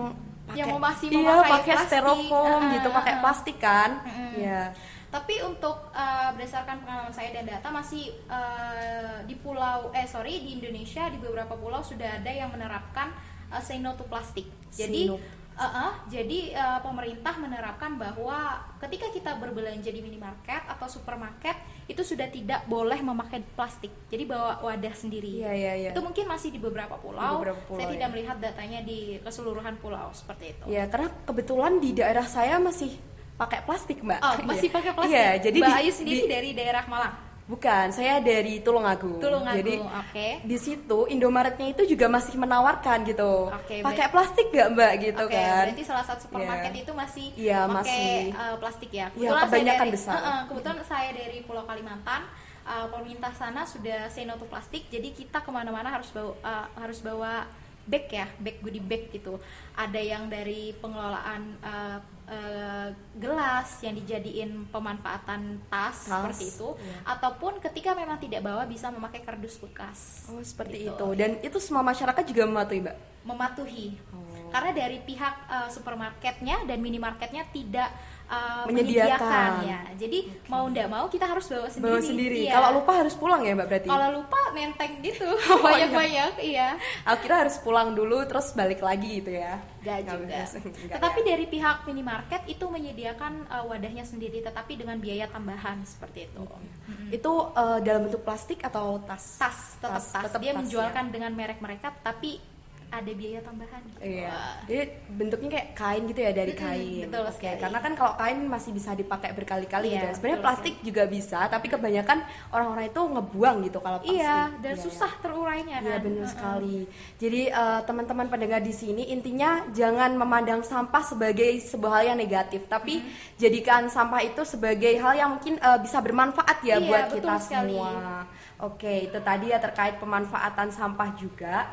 pakai 0.48 0.60
Yang 0.64 0.78
masih 0.80 1.08
iya, 1.12 1.36
pakai 1.44 1.76
plastik. 1.76 1.90
styrofoam 1.92 2.62
Ah, 2.64 2.72
gitu, 2.74 2.88
pakai 2.90 3.14
ah. 3.14 3.20
plastik 3.20 3.58
kan. 3.60 3.92
Mm-mm. 4.02 4.32
Iya. 4.40 4.64
tapi 5.08 5.40
untuk 5.40 5.88
uh, 5.96 6.30
berdasarkan 6.36 6.84
pengalaman 6.84 7.16
saya 7.16 7.32
dan 7.32 7.48
data 7.48 7.72
masih 7.72 8.12
uh, 8.28 9.24
di 9.24 9.40
pulau 9.40 9.88
eh 9.96 10.04
sorry 10.04 10.44
di 10.44 10.60
Indonesia 10.60 11.08
di 11.08 11.16
beberapa 11.16 11.56
pulau 11.56 11.80
sudah 11.80 12.20
ada 12.20 12.28
yang 12.28 12.52
menerapkan 12.52 13.16
uh, 13.48 13.64
say 13.64 13.80
no 13.80 13.96
to 13.96 14.04
plastik 14.04 14.46
jadi 14.68 15.08
no. 15.08 15.16
Uh, 15.58 15.66
uh, 15.66 15.92
jadi 16.06 16.54
uh, 16.54 16.80
pemerintah 16.80 17.34
menerapkan 17.36 17.98
bahwa 17.98 18.40
ketika 18.78 19.10
kita 19.10 19.36
berbelanja 19.36 19.90
di 19.90 20.00
minimarket 20.00 20.62
atau 20.68 20.86
supermarket 20.86 21.58
itu 21.86 22.00
sudah 22.00 22.28
tidak 22.28 22.64
boleh 22.66 23.02
memakai 23.02 23.42
plastik 23.54 23.90
jadi 24.08 24.24
bawa 24.24 24.62
wadah 24.62 24.94
sendiri 24.94 25.42
Iya, 25.42 25.52
iya, 25.52 25.74
iya. 25.76 25.90
itu 25.92 26.00
mungkin 26.00 26.26
masih 26.26 26.50
di 26.50 26.60
beberapa 26.60 26.96
pulau, 26.96 27.42
beberapa 27.42 27.62
pulau, 27.66 27.80
saya 27.80 27.90
tidak 27.90 28.08
ya. 28.08 28.14
melihat 28.14 28.38
datanya 28.38 28.80
di 28.82 29.18
keseluruhan 29.20 29.76
pulau 29.78 30.14
seperti 30.14 30.54
itu 30.54 30.64
Ya, 30.68 30.86
karena 30.86 31.10
kebetulan 31.24 31.80
di 31.80 31.92
daerah 31.92 32.24
saya 32.24 32.58
masih 32.58 32.94
pakai 33.38 33.62
plastik, 33.62 34.02
Mbak. 34.02 34.20
Oh, 34.20 34.34
masih 34.50 34.66
Iya. 34.66 34.74
pakai 34.74 34.92
plastik. 34.94 35.14
Iya, 35.14 35.30
jadi 35.40 35.58
Mbak 35.58 35.70
di- 35.70 35.78
Ayu 35.78 35.92
sendiri 35.94 36.22
di- 36.22 36.30
dari 36.30 36.50
daerah 36.58 36.84
Malang. 36.90 37.14
Bukan, 37.48 37.96
saya 37.96 38.20
dari 38.20 38.60
Tulungagung. 38.60 39.24
Tulungagung, 39.24 39.56
Jadi 39.64 39.80
oke. 39.80 40.28
di 40.44 40.58
situ 40.60 41.08
Indomaretnya 41.08 41.72
itu 41.72 41.88
juga 41.88 42.12
masih 42.12 42.36
menawarkan 42.36 43.08
gitu. 43.08 43.48
Oke, 43.48 43.80
pakai 43.80 44.12
plastik 44.12 44.52
nggak 44.52 44.70
Mbak 44.76 44.94
gitu 45.00 45.24
Oke, 45.24 45.40
kan? 45.40 45.64
berarti 45.72 45.84
salah 45.88 46.04
satu 46.04 46.28
supermarket 46.28 46.76
Iya. 46.76 46.84
itu 46.84 46.92
masih 46.92 47.26
Iya, 47.40 47.60
pakai 47.64 47.72
masih. 47.72 48.12
uh, 48.36 48.56
plastik 48.60 48.92
ya. 48.92 49.08
Iya, 49.16 49.30
saya 49.32 49.44
kebanyakan 49.48 49.88
dari, 49.88 49.96
besar. 49.96 50.14
Uh-uh, 50.20 50.40
kebetulan 50.52 50.78
saya 50.84 51.10
dari 51.16 51.38
Pulau 51.48 51.64
Kalimantan. 51.64 52.22
Uh, 52.68 52.88
pemerintah 52.92 53.32
sana 53.32 53.64
sudah 53.64 54.12
say 54.12 54.28
no 54.28 54.36
to 54.36 54.44
plastik, 54.44 54.92
jadi 54.92 55.16
kita 55.16 55.40
ke 55.40 55.48
mana-mana 55.48 55.88
harus 55.88 56.12
bawa 56.12 56.36
uh, 56.44 56.68
harus 56.76 57.00
bawa 57.00 57.48
bag 57.88 58.12
ya, 58.12 58.28
bag 58.44 58.60
goodie 58.60 58.84
bag 58.84 59.08
gitu. 59.08 59.40
Ada 59.72 60.04
yang 60.04 60.28
dari 60.28 60.76
pengelolaan 60.76 61.56
uh, 61.64 62.04
uh, 62.28 62.88
gelas 63.16 63.82
yang 63.82 63.96
dijadiin 63.96 64.68
pemanfaatan 64.70 65.58
tas, 65.72 65.96
Tas, 65.96 66.06
seperti 66.06 66.44
itu, 66.54 66.70
iya. 66.78 67.18
ataupun 67.18 67.58
ketika 67.64 67.96
memang 67.96 68.20
tidak 68.20 68.44
bawa 68.44 68.68
bisa 68.68 68.92
memakai 68.92 69.24
kardus 69.24 69.58
bekas. 69.58 70.28
Oh, 70.30 70.44
seperti 70.44 70.86
Gitu. 70.86 70.94
itu. 70.94 71.08
Dan 71.16 71.40
itu 71.42 71.58
semua 71.58 71.82
masyarakat 71.82 72.24
juga 72.28 72.44
mematuhi, 72.46 72.80
Mbak. 72.84 72.98
mematuhi 73.28 74.00
Oh. 74.16 74.48
karena 74.56 74.72
dari 74.72 75.04
pihak 75.04 75.36
uh, 75.52 75.68
supermarketnya 75.68 76.64
dan 76.64 76.80
minimarketnya 76.80 77.44
tidak 77.52 77.92
uh, 78.28 78.64
Menyediakan. 78.68 79.18
menyediakan 79.18 79.52
ya 79.66 79.80
jadi 79.98 80.20
mau 80.48 80.64
ndak 80.70 80.88
mau 80.88 81.06
kita 81.10 81.26
harus 81.26 81.46
bawa 81.50 81.68
sendiri 81.68 81.90
Bawa 81.90 82.00
sendiri. 82.00 82.40
Iya. 82.46 82.54
Kalau 82.54 82.70
lupa 82.78 82.92
harus 83.02 83.16
pulang 83.18 83.42
ya, 83.42 83.54
Mbak 83.58 83.68
berarti? 83.68 83.88
kalau 83.90 84.08
lupa 84.22 84.42
nenteng 84.54 84.94
gitu 85.02 85.28
Oh, 85.52 85.60
banyak 85.64 85.90
banyak 85.90 86.34
iya 86.44 86.70
Akhirnya 87.04 87.38
harus 87.48 87.58
pulang 87.60 87.98
dulu 87.98 88.22
terus 88.30 88.54
balik 88.54 88.80
lagi 88.86 89.24
gitu 89.24 89.32
ya. 89.34 89.58
Gak 89.82 90.06
juga. 90.06 90.38
Nggak 90.54 90.98
tetapi 91.00 91.20
ya. 91.24 91.26
dari 91.34 91.46
pihak 91.48 91.78
minimarket 91.88 92.42
itu 92.46 92.66
menyediakan 92.68 93.34
uh, 93.50 93.64
wadahnya 93.66 94.04
sendiri, 94.04 94.44
tetapi 94.44 94.78
dengan 94.78 95.00
biaya 95.00 95.26
tambahan 95.32 95.82
seperti 95.88 96.30
itu. 96.30 96.44
Mm-mm. 96.44 97.10
itu 97.12 97.34
eh, 97.56 97.80
dalam 97.84 98.08
bentuk 98.08 98.22
plastik 98.24 98.60
atau 98.64 99.00
tas? 99.04 99.40
Tas, 99.40 99.80
tetap 99.80 100.04
tas. 100.04 100.24
tetap 100.28 100.40
Dia 100.44 100.54
tas, 100.54 100.60
menjualkan 100.60 101.06
dengan 101.10 101.32
merek 101.32 101.60
mereka, 101.64 101.92
tapi 102.04 102.40
ada 102.90 103.12
biaya 103.12 103.40
tambahan. 103.44 103.82
gitu. 103.84 104.00
Iya. 104.00 104.32
Wah. 104.32 104.56
Jadi 104.64 104.84
bentuknya 105.10 105.50
kayak 105.54 105.70
kain 105.74 106.04
gitu 106.06 106.20
ya 106.20 106.32
dari 106.32 106.54
kain. 106.56 107.08
betul 107.12 107.26
Oke, 107.28 107.36
sekali. 107.36 107.60
Karena 107.60 107.80
kan 107.80 107.94
kalau 107.94 108.14
kain 108.16 108.40
masih 108.46 108.72
bisa 108.72 108.96
dipakai 108.96 109.36
berkali-kali 109.36 109.88
Iya, 109.90 110.00
gitu. 110.00 110.06
Sebenarnya 110.16 110.40
betul 110.40 110.46
plastik 110.48 110.76
juga 110.82 111.04
bisa, 111.06 111.40
tapi 111.48 111.68
kebanyakan 111.68 112.20
orang-orang 112.50 112.86
itu 112.88 113.02
ngebuang 113.04 113.58
gitu 113.64 113.80
kalau 113.84 114.00
plastik. 114.00 114.16
Iya, 114.16 114.38
dan 114.64 114.76
Iya, 114.76 114.84
susah 114.88 115.12
terurainya 115.20 115.78
Iya 115.78 115.98
kan. 116.00 116.00
benar 116.00 116.24
Mm-mm. 116.24 116.32
sekali. 116.32 116.78
Jadi 117.18 117.42
eh, 117.52 117.80
teman-teman 117.84 118.28
pendengar 118.28 118.62
di 118.62 118.72
sini 118.72 119.04
intinya 119.10 119.68
jangan 119.70 120.16
memandang 120.16 120.62
sampah 120.64 121.04
sebagai 121.04 121.60
sebuah 121.60 121.92
hal 122.02 122.04
yang 122.14 122.20
negatif, 122.20 122.66
tapi 122.68 123.04
Mm-hmm. 123.04 123.36
jadikan 123.36 123.82
sampah 123.88 124.24
itu 124.24 124.42
sebagai 124.44 124.96
hal 124.98 125.14
yang 125.14 125.30
mungkin 125.36 125.60
eh, 125.60 125.80
bisa 125.84 126.00
bermanfaat 126.00 126.64
ya 126.64 126.80
Iya, 126.80 126.88
buat 126.88 127.06
betul 127.10 127.16
kita 127.20 127.36
sekali. 127.38 127.76
semua. 127.76 128.26
Oke, 128.58 129.06
itu 129.06 129.20
tadi 129.22 129.54
ya 129.54 129.62
terkait 129.62 130.02
pemanfaatan 130.02 130.74
sampah 130.74 131.14
juga. 131.14 131.70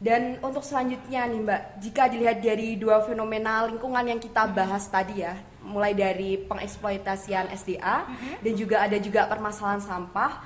Dan 0.00 0.40
untuk 0.40 0.64
selanjutnya 0.64 1.28
nih 1.28 1.40
Mbak, 1.44 1.62
jika 1.84 2.08
dilihat 2.08 2.40
dari 2.40 2.80
dua 2.80 3.04
fenomena 3.04 3.68
lingkungan 3.68 4.00
yang 4.00 4.16
kita 4.16 4.48
bahas 4.48 4.88
tadi 4.88 5.20
ya, 5.20 5.36
mulai 5.60 5.92
dari 5.92 6.40
pengeksploitasian 6.40 7.52
SDA 7.52 8.08
dan 8.40 8.52
juga 8.56 8.80
ada 8.80 8.96
juga 8.96 9.28
permasalahan 9.28 9.84
sampah. 9.84 10.40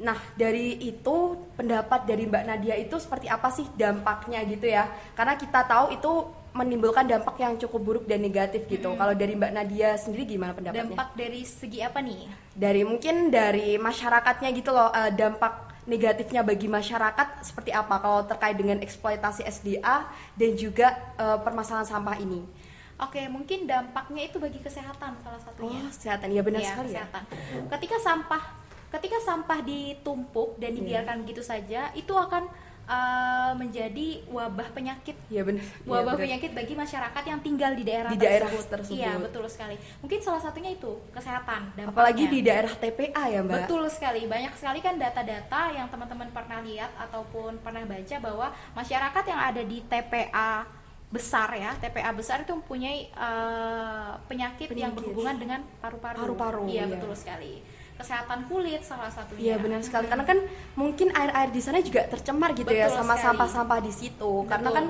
Nah, 0.00 0.16
dari 0.32 0.80
itu 0.80 1.36
pendapat 1.60 2.08
dari 2.08 2.24
Mbak 2.24 2.44
Nadia 2.48 2.76
itu 2.80 2.96
seperti 2.96 3.28
apa 3.28 3.52
sih 3.52 3.68
dampaknya 3.76 4.40
gitu 4.48 4.64
ya? 4.64 4.88
Karena 5.12 5.36
kita 5.36 5.68
tahu 5.68 5.92
itu 5.92 6.12
menimbulkan 6.56 7.04
dampak 7.04 7.36
yang 7.36 7.60
cukup 7.60 7.80
buruk 7.84 8.04
dan 8.08 8.24
negatif 8.24 8.64
gitu. 8.64 8.96
Kalau 8.96 9.12
dari 9.12 9.36
Mbak 9.36 9.52
Nadia 9.52 10.00
sendiri 10.00 10.24
gimana 10.24 10.56
pendapatnya? 10.56 10.88
Dampak 10.88 11.12
dari 11.12 11.44
segi 11.44 11.84
apa 11.84 12.00
nih? 12.00 12.32
Dari 12.56 12.80
mungkin 12.80 13.28
dari 13.28 13.76
masyarakatnya 13.76 14.48
gitu 14.56 14.72
loh, 14.72 14.88
eh, 14.88 15.12
dampak 15.12 15.75
negatifnya 15.86 16.42
bagi 16.42 16.66
masyarakat 16.66 17.40
seperti 17.40 17.70
apa 17.70 17.96
kalau 17.98 18.26
terkait 18.26 18.58
dengan 18.58 18.82
eksploitasi 18.82 19.46
SDA 19.46 20.06
dan 20.34 20.50
juga 20.54 20.92
eh, 21.16 21.38
permasalahan 21.40 21.86
sampah 21.86 22.18
ini? 22.18 22.42
Oke, 22.96 23.28
mungkin 23.28 23.68
dampaknya 23.68 24.24
itu 24.24 24.40
bagi 24.40 24.56
kesehatan 24.58 25.20
salah 25.20 25.40
satunya. 25.40 25.80
Oh, 25.84 25.88
kesehatan 25.92 26.28
ya 26.32 26.40
benar 26.40 26.60
Iya, 26.64 26.70
sekali 26.72 26.88
ya. 26.88 27.04
kesehatan. 27.04 27.22
Ketika 27.76 27.96
sampah 28.00 28.42
ketika 28.86 29.18
sampah 29.20 29.58
ditumpuk 29.60 30.56
dan 30.56 30.72
Iya. 30.72 30.76
dibiarkan 30.80 31.16
begitu 31.26 31.42
saja, 31.44 31.92
itu 31.92 32.14
akan 32.16 32.48
uh, 32.86 33.52
menjadi 33.54 34.22
wabah 34.26 34.70
penyakit 34.72 35.14
Iya 35.26 35.42
benar. 35.42 35.62
wabah 35.84 36.14
benar. 36.14 36.22
penyakit 36.22 36.50
bagi 36.54 36.74
masyarakat 36.74 37.22
yang 37.26 37.40
tinggal 37.42 37.72
di 37.74 37.84
daerah 37.84 38.10
Di 38.10 38.18
daerah 38.18 38.48
tersebut. 38.48 38.72
tersebut. 38.72 38.98
Iya, 38.98 39.12
betul 39.18 39.44
sekali. 39.50 39.76
Mungkin 40.00 40.18
salah 40.22 40.42
satunya 40.42 40.70
itu 40.72 40.92
kesehatan 41.10 41.60
dampaknya. 41.74 41.90
Apalagi 41.92 42.24
di 42.26 42.40
daerah 42.42 42.72
TPA 42.72 43.24
ya, 43.28 43.40
Mbak. 43.42 43.66
Betul 43.66 43.82
sekali, 43.90 44.20
banyak 44.26 44.52
sekali 44.54 44.78
kan 44.80 44.94
data-data 44.96 45.60
yang 45.70 45.86
teman-teman 45.90 46.28
pernah 46.30 46.58
lihat 46.62 46.90
ataupun 46.96 47.58
pernah 47.60 47.82
baca 47.84 48.16
bahwa 48.22 48.46
masyarakat 48.72 49.24
yang 49.26 49.40
ada 49.42 49.62
di 49.62 49.78
TPA 49.82 50.50
besar 51.06 51.48
ya, 51.54 51.70
TPA 51.78 52.10
besar 52.10 52.42
itu 52.42 52.50
mempunyai 52.50 53.08
eh, 53.08 54.12
penyakit, 54.26 54.74
yang 54.74 54.90
berhubungan 54.90 55.38
dengan 55.38 55.60
paru-paru. 55.78 56.18
Paru-paru, 56.18 56.62
Iya, 56.66 56.82
iya. 56.82 56.92
betul 56.98 57.14
sekali. 57.14 57.62
Kesehatan 57.96 58.44
kulit 58.46 58.80
salah 58.80 59.08
satunya. 59.08 59.40
Iya 59.40 59.56
benar 59.56 59.80
sekali 59.80 60.06
karena 60.06 60.24
kan 60.24 60.38
mungkin 60.74 61.08
air-air 61.10 61.48
di 61.48 61.60
sana 61.60 61.80
juga 61.80 62.04
tercemar 62.04 62.52
gitu 62.52 62.68
ya 62.68 62.86
Betul 62.86 62.98
sama 62.98 63.14
sekali. 63.14 63.24
sampah-sampah 63.24 63.78
di 63.80 63.92
situ. 63.92 64.32
Karena 64.44 64.68
Betul. 64.68 64.78
kan 64.78 64.86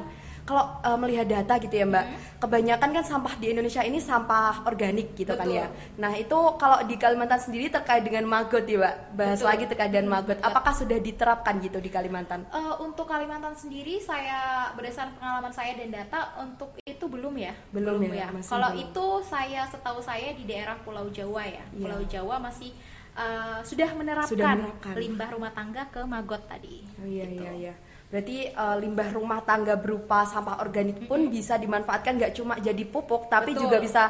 kalau 0.47 0.62
uh, 0.79 0.95
melihat 0.95 1.27
data 1.27 1.59
gitu 1.59 1.75
ya 1.75 1.83
Mbak, 1.83 2.07
kebanyakan 2.38 2.88
kan 2.95 3.03
sampah 3.03 3.35
di 3.35 3.51
Indonesia 3.51 3.83
ini 3.83 3.99
sampah 3.99 4.62
organik 4.62 5.19
gitu 5.19 5.35
kan 5.35 5.42
Betul. 5.42 5.59
ya. 5.59 5.66
Nah, 5.99 6.14
itu 6.14 6.38
kalau 6.55 6.87
di 6.87 6.95
Kalimantan 6.95 7.42
sendiri 7.42 7.66
terkait 7.66 8.07
dengan 8.07 8.31
maggot 8.31 8.62
ya 8.62 8.79
Mbak. 8.79 8.95
Bahas 9.19 9.38
Betul. 9.38 9.49
lagi 9.51 9.64
terkait 9.66 9.90
dengan 9.90 10.07
maggot. 10.09 10.38
Apakah 10.38 10.71
sudah 10.71 11.03
diterapkan 11.03 11.59
gitu 11.59 11.83
di 11.83 11.90
Kalimantan? 11.90 12.47
Eh, 12.47 12.75
untuk 12.79 13.11
Kalimantan 13.11 13.59
sendiri 13.59 13.99
saya 13.99 14.71
berdasarkan 14.75 15.19
pengalaman 15.19 15.51
saya 15.51 15.75
dan 15.75 15.90
data 15.90 16.38
untuk 16.38 16.79
itu 16.79 17.05
belum 17.07 17.35
ya 17.35 17.51
Belum 17.71 17.99
ya, 18.07 18.31
masih 18.31 18.47
kalau 18.47 18.71
belum. 18.71 18.85
itu 18.87 19.07
saya 19.27 19.66
setahu 19.66 19.99
saya 19.99 20.31
di 20.31 20.42
daerah 20.42 20.79
Pulau 20.81 21.11
Jawa 21.11 21.42
ya 21.42 21.62
Iya. 21.66 21.75
Pulau 21.77 22.03
Jawa 22.07 22.38
masih 22.38 22.71
eh, 23.16 23.59
sudah 23.62 23.90
menerapkan, 23.92 24.31
Sudah 24.31 24.52
menerapkan. 24.52 24.94
limbah 24.94 25.29
rumah 25.31 25.50
tangga 25.50 25.83
ke 25.87 26.00
maggot 26.02 26.42
tadi 26.44 26.85
Oh 26.94 27.05
iya 27.05 27.24
Gitu. 27.24 27.42
iya 27.42 27.52
iya. 27.55 27.74
Berarti 28.07 28.46
uh, 28.48 28.79
limbah 28.79 29.11
rumah 29.11 29.42
tangga 29.42 29.74
berupa 29.74 30.22
sampah 30.22 30.62
organik 30.62 31.05
pun 31.05 31.26
bisa 31.26 31.59
dimanfaatkan 31.59 32.14
nggak 32.14 32.33
cuma 32.33 32.55
jadi 32.57 32.87
pupuk 32.87 33.26
tapi 33.26 33.50
Betul. 33.50 33.66
juga 33.66 33.83
bisa 33.83 34.02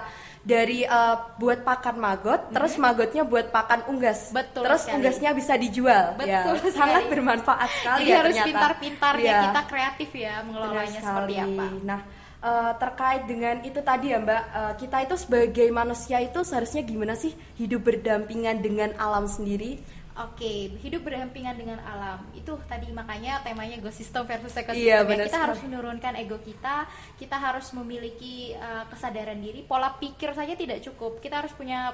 dari 0.45 0.85
uh, 0.85 1.33
buat 1.35 1.65
pakan 1.65 1.97
maggot, 1.97 2.53
terus 2.53 2.77
magotnya 2.77 3.25
buat 3.25 3.49
pakan 3.49 3.89
unggas. 3.89 4.31
Betul 4.31 4.63
terus 4.63 4.85
sekali. 4.85 5.01
unggasnya 5.01 5.31
bisa 5.33 5.55
dijual. 5.57 6.13
Betul 6.13 6.29
ya, 6.29 6.45
sekali. 6.61 6.77
sangat 6.77 7.03
bermanfaat 7.09 7.71
sekali 7.73 7.99
jadi 7.99 8.07
ya 8.07 8.17
harus 8.21 8.35
ternyata. 8.35 8.49
pintar-pintarnya 8.53 9.25
Iya, 9.25 9.39
kita 9.49 9.63
kreatif 9.65 10.11
ya 10.13 10.35
mengelolanya 10.45 11.01
seperti 11.01 11.35
apa 11.41 11.65
Nah, 11.83 12.01
uh, 12.43 12.73
terkait 12.77 13.25
dengan 13.25 13.61
itu 13.65 13.81
tadi 13.81 14.13
ya 14.13 14.19
Mbak, 14.21 14.43
uh, 14.53 14.75
kita 14.81 14.97
itu 15.05 15.15
sebagai 15.17 15.69
manusia 15.73 16.19
itu 16.21 16.41
seharusnya 16.43 16.83
gimana 16.85 17.15
sih 17.15 17.33
hidup 17.57 17.87
berdampingan 17.87 18.61
dengan 18.61 18.91
alam 18.99 19.29
sendiri? 19.29 19.81
Oke, 20.17 20.73
hidup 20.81 21.05
berdampingan 21.05 21.61
dengan 21.61 21.77
alam 21.85 22.25
itu 22.33 22.49
tadi 22.65 22.89
makanya 22.89 23.45
temanya 23.45 23.77
ekosistem 23.77 24.25
versus 24.25 24.57
ekosistem. 24.57 24.89
Iya, 24.89 25.05
ya. 25.05 25.13
kita 25.13 25.29
sekali. 25.29 25.45
harus 25.45 25.61
menurunkan 25.69 26.13
ego 26.17 26.39
kita, 26.41 26.89
kita 27.21 27.37
harus 27.37 27.69
memiliki 27.77 28.57
uh, 28.57 28.89
kesadaran 28.89 29.37
diri. 29.37 29.61
Pola 29.69 29.93
pikir 30.01 30.33
saja 30.33 30.57
tidak 30.57 30.81
cukup, 30.81 31.21
kita 31.21 31.45
harus 31.45 31.53
punya 31.53 31.93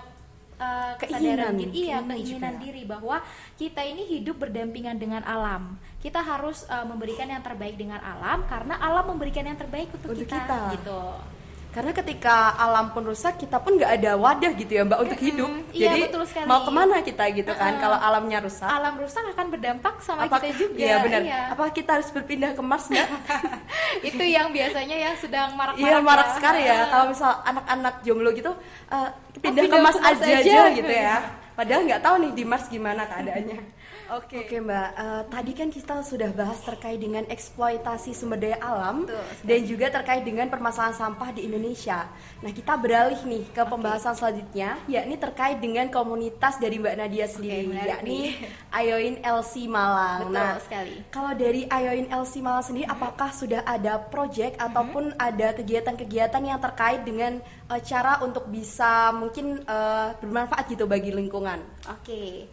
uh, 0.62 0.92
kesadaran 0.94 1.52
Keinginan, 1.52 1.54
diri, 1.58 1.70
iya 1.74 1.98
keinginan 1.98 2.10
keinginan 2.14 2.54
juga. 2.54 2.62
diri 2.62 2.82
bahwa 2.86 3.16
kita 3.58 3.80
ini 3.82 4.02
hidup 4.06 4.36
berdampingan 4.38 4.96
dengan 5.02 5.22
alam. 5.26 5.74
Kita 5.98 6.22
harus 6.22 6.66
uh, 6.70 6.86
memberikan 6.86 7.26
yang 7.26 7.42
terbaik 7.42 7.74
dengan 7.74 7.98
alam 7.98 8.46
karena 8.46 8.78
alam 8.78 9.10
memberikan 9.10 9.42
yang 9.42 9.58
terbaik 9.58 9.90
untuk, 9.90 10.14
Untuk 10.14 10.26
kita, 10.26 10.38
kita. 10.46 10.58
gitu. 10.78 11.02
Karena 11.72 11.88
ketika 11.96 12.52
alam 12.54 12.92
pun 12.92 13.00
rusak, 13.00 13.40
kita 13.40 13.56
pun 13.56 13.80
nggak 13.80 13.96
ada 13.96 14.12
wadah 14.20 14.52
gitu 14.52 14.76
ya 14.76 14.84
Mbak 14.84 14.98
untuk 15.08 15.20
hidup. 15.24 15.48
iya, 15.72 15.88
Jadi 15.88 16.00
betul 16.04 16.22
sekali. 16.28 16.44
mau 16.44 16.60
ke 16.60 16.70
mana 16.70 17.00
kita 17.00 17.24
gitu 17.32 17.52
kan? 17.56 17.80
Kalau 17.80 17.96
alamnya 17.96 18.44
rusak, 18.44 18.68
Alam 18.68 19.00
rusak 19.00 19.24
akan 19.32 19.46
berdampak 19.48 19.94
sama 20.04 20.28
apakah 20.28 20.52
kita 20.52 20.60
juga. 20.60 20.76
Iya 20.76 20.96
benar. 21.00 21.20
iya. 21.24 21.40
Apakah 21.48 21.72
kita 21.72 21.90
harus 21.96 22.12
berpindah 22.12 22.52
ke 22.52 22.60
Mars 22.60 22.92
nggak? 22.92 23.08
itu 24.12 24.20
yang 24.20 24.52
biasanya 24.52 24.96
yang 25.00 25.14
sedang 25.16 25.56
marak-marak 25.56 25.80
Iya 25.80 25.96
marak 26.04 26.28
ya. 26.28 26.34
sekali 26.36 26.60
ya. 26.60 26.78
Kalau 26.92 27.04
misal 27.08 27.32
anak-anak 27.40 27.94
jomblo 28.04 28.30
gitu 28.36 28.52
eh, 28.92 29.08
pindah, 29.40 29.62
pindah 29.64 29.64
ke 29.64 29.76
Mars 29.80 29.96
ke 29.96 30.04
Mars 30.04 30.20
aja, 30.20 30.24
aja. 30.28 30.36
aja 30.44 30.76
gitu 30.76 30.92
ya. 30.92 31.16
Padahal 31.52 31.80
nggak 31.88 32.02
tahu 32.04 32.14
nih 32.20 32.32
di 32.36 32.44
Mars 32.44 32.64
gimana 32.68 33.02
keadaannya. 33.08 33.60
Oke. 34.12 34.44
Oke 34.44 34.60
Mbak, 34.60 34.88
Eh, 34.92 35.22
tadi 35.32 35.52
kan 35.56 35.68
kita 35.72 36.04
sudah 36.04 36.28
bahas 36.36 36.60
terkait 36.60 37.00
dengan 37.00 37.24
eksploitasi 37.32 38.12
sumber 38.12 38.36
daya 38.36 38.60
alam 38.60 39.08
Betul 39.08 39.24
sekali. 39.24 39.48
dan 39.48 39.60
juga 39.64 39.86
terkait 39.88 40.22
dengan 40.22 40.46
permasalahan 40.52 40.92
sampah 40.92 41.32
di 41.32 41.48
Indonesia. 41.48 42.12
Nah 42.44 42.52
kita 42.52 42.76
beralih 42.76 43.16
nih 43.24 43.48
ke 43.56 43.62
pembahasan 43.64 44.12
selanjutnya, 44.12 44.76
yakni 44.84 45.16
terkait 45.16 45.56
dengan 45.64 45.88
komunitas 45.88 46.60
dari 46.60 46.76
Mbak 46.76 46.94
Nadia 47.00 47.24
sendiri, 47.24 47.64
menarik 47.64 47.88
yakni. 47.88 48.18
Ayoin 48.76 49.16
LC 49.24 49.64
Malang. 49.64 50.28
Betul 50.28 50.36
nah, 50.36 50.60
sekali. 50.60 50.94
kalau 51.08 51.32
dari 51.32 51.64
Ayoin 51.72 52.06
LC 52.12 52.44
Malang 52.44 52.64
sendiri, 52.68 52.86
apakah 52.92 53.32
sudah 53.32 53.64
ada 53.64 53.96
project 53.96 54.60
ataupun 54.60 55.16
ada 55.16 55.56
kegiatan-kegiatan 55.56 56.42
yang 56.44 56.60
terkait 56.60 57.00
dengan 57.00 57.40
eh, 57.72 57.80
cara 57.80 58.20
untuk 58.20 58.44
bisa 58.52 59.08
mungkin 59.16 59.64
eh, 59.64 60.08
bermanfaat 60.20 60.68
gitu 60.68 60.84
bagi 60.84 61.16
lingkungan? 61.16 61.64
Oke. 61.88 62.52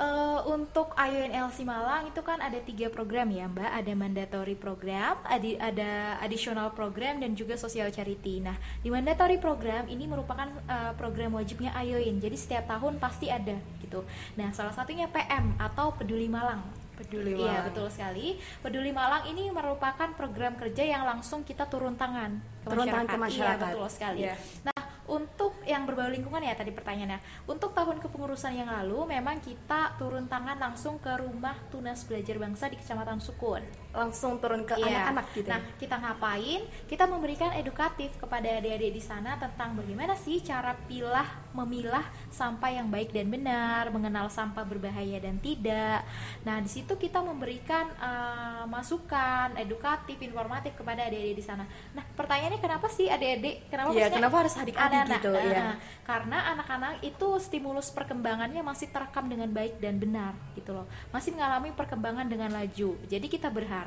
Eh, 0.00 0.40
untuk 0.48 0.96
IUNLC 0.96 1.60
Malang 1.60 2.08
itu 2.08 2.24
kan 2.24 2.40
ada 2.40 2.56
tiga 2.56 2.88
program 2.88 3.28
ya 3.28 3.44
Mbak, 3.44 3.68
ada 3.68 3.92
mandatory 3.92 4.56
program, 4.56 5.20
ada, 5.28 5.48
ada 5.60 5.90
additional 6.24 6.72
program 6.72 7.20
dan 7.20 7.36
juga 7.36 7.52
social 7.60 7.92
charity. 7.92 8.40
Nah 8.40 8.56
di 8.80 8.88
mandatory 8.88 9.36
program 9.36 9.84
ini 9.92 10.08
merupakan 10.08 10.48
eh, 10.48 10.96
program 10.96 11.36
wajibnya 11.36 11.76
IUN, 11.76 12.16
jadi 12.16 12.32
setiap 12.32 12.64
tahun 12.64 12.96
pasti 12.96 13.28
ada 13.28 13.60
gitu. 13.84 14.00
Nah 14.40 14.48
salah 14.56 14.72
satunya 14.72 15.04
PM 15.04 15.52
atau 15.60 15.92
Peduli 15.92 16.32
Malang. 16.32 16.64
Peduli 16.96 17.36
Iya 17.36 17.60
Malang. 17.60 17.64
betul 17.68 17.86
sekali. 17.92 18.40
Peduli 18.64 18.96
Malang 18.96 19.28
ini 19.28 19.52
merupakan 19.52 20.08
program 20.16 20.56
kerja 20.56 20.80
yang 20.80 21.04
langsung 21.04 21.44
kita 21.44 21.68
turun 21.68 22.00
tangan 22.00 22.40
ke 22.64 22.72
Turun 22.72 22.88
tangan 22.88 23.04
masyarakat. 23.04 23.12
ke 23.12 23.16
masyarakat. 23.20 23.56
Iya 23.60 23.76
betul 23.76 23.88
sekali. 23.92 24.20
Iya. 24.24 24.34
Nah, 24.64 24.69
untuk 25.10 25.58
yang 25.66 25.90
berbau 25.90 26.06
lingkungan 26.06 26.38
ya 26.38 26.54
tadi 26.54 26.70
pertanyaannya. 26.70 27.50
Untuk 27.50 27.74
tahun 27.74 27.98
kepengurusan 27.98 28.54
yang 28.54 28.70
lalu 28.70 29.10
memang 29.10 29.42
kita 29.42 29.98
turun 29.98 30.30
tangan 30.30 30.56
langsung 30.56 31.02
ke 31.02 31.10
rumah 31.18 31.58
Tunas 31.74 32.06
Belajar 32.06 32.38
Bangsa 32.38 32.70
di 32.70 32.78
Kecamatan 32.78 33.18
Sukun. 33.18 33.66
Langsung 33.90 34.38
turun 34.38 34.62
ke 34.62 34.78
Iya. 34.78 35.10
anak-anak 35.10 35.26
gitu. 35.34 35.48
Nah, 35.50 35.60
kita 35.80 35.96
ngapain? 35.98 36.60
Kita 36.86 37.04
memberikan 37.10 37.50
edukatif 37.58 38.14
kepada 38.20 38.46
adik-adik 38.62 38.94
di 38.94 39.02
sana 39.02 39.34
tentang 39.34 39.74
bagaimana 39.74 40.14
sih 40.14 40.38
cara 40.38 40.78
pilah 40.86 41.26
memilah 41.50 42.06
sampah 42.30 42.70
yang 42.70 42.86
baik 42.86 43.10
dan 43.10 43.26
benar, 43.26 43.90
mengenal 43.90 44.30
sampah 44.30 44.62
berbahaya 44.62 45.18
dan 45.18 45.42
tidak. 45.42 46.06
Nah, 46.46 46.62
di 46.62 46.70
situ 46.70 46.94
kita 46.94 47.18
memberikan 47.18 47.90
uh, 47.98 48.62
masukan 48.70 49.58
edukatif, 49.58 50.22
informatif 50.22 50.78
kepada 50.78 51.10
adik-adik 51.10 51.34
di 51.34 51.44
sana. 51.44 51.66
Nah, 51.90 52.06
pertanyaannya 52.14 52.62
kenapa 52.62 52.86
sih 52.86 53.10
adik-adik? 53.10 53.66
Kenapa 53.66 53.90
Iya, 53.90 54.06
maksudnya 54.06 54.18
kenapa 54.22 54.36
harus 54.46 54.54
adik-adik 54.54 55.00
gitu, 55.18 55.30
Nah, 55.34 55.42
iya. 55.42 55.66
Karena 56.06 56.38
anak-anak 56.54 57.02
itu 57.02 57.28
stimulus 57.42 57.90
perkembangannya 57.90 58.62
masih 58.62 58.92
terekam 58.94 59.26
dengan 59.26 59.50
baik 59.50 59.82
dan 59.82 59.98
benar 59.98 60.38
gitu 60.54 60.70
loh. 60.70 60.86
Masih 61.10 61.34
mengalami 61.34 61.74
perkembangan 61.74 62.30
dengan 62.30 62.54
laju. 62.54 62.94
Jadi 63.10 63.26
kita 63.26 63.50
berharap 63.50 63.79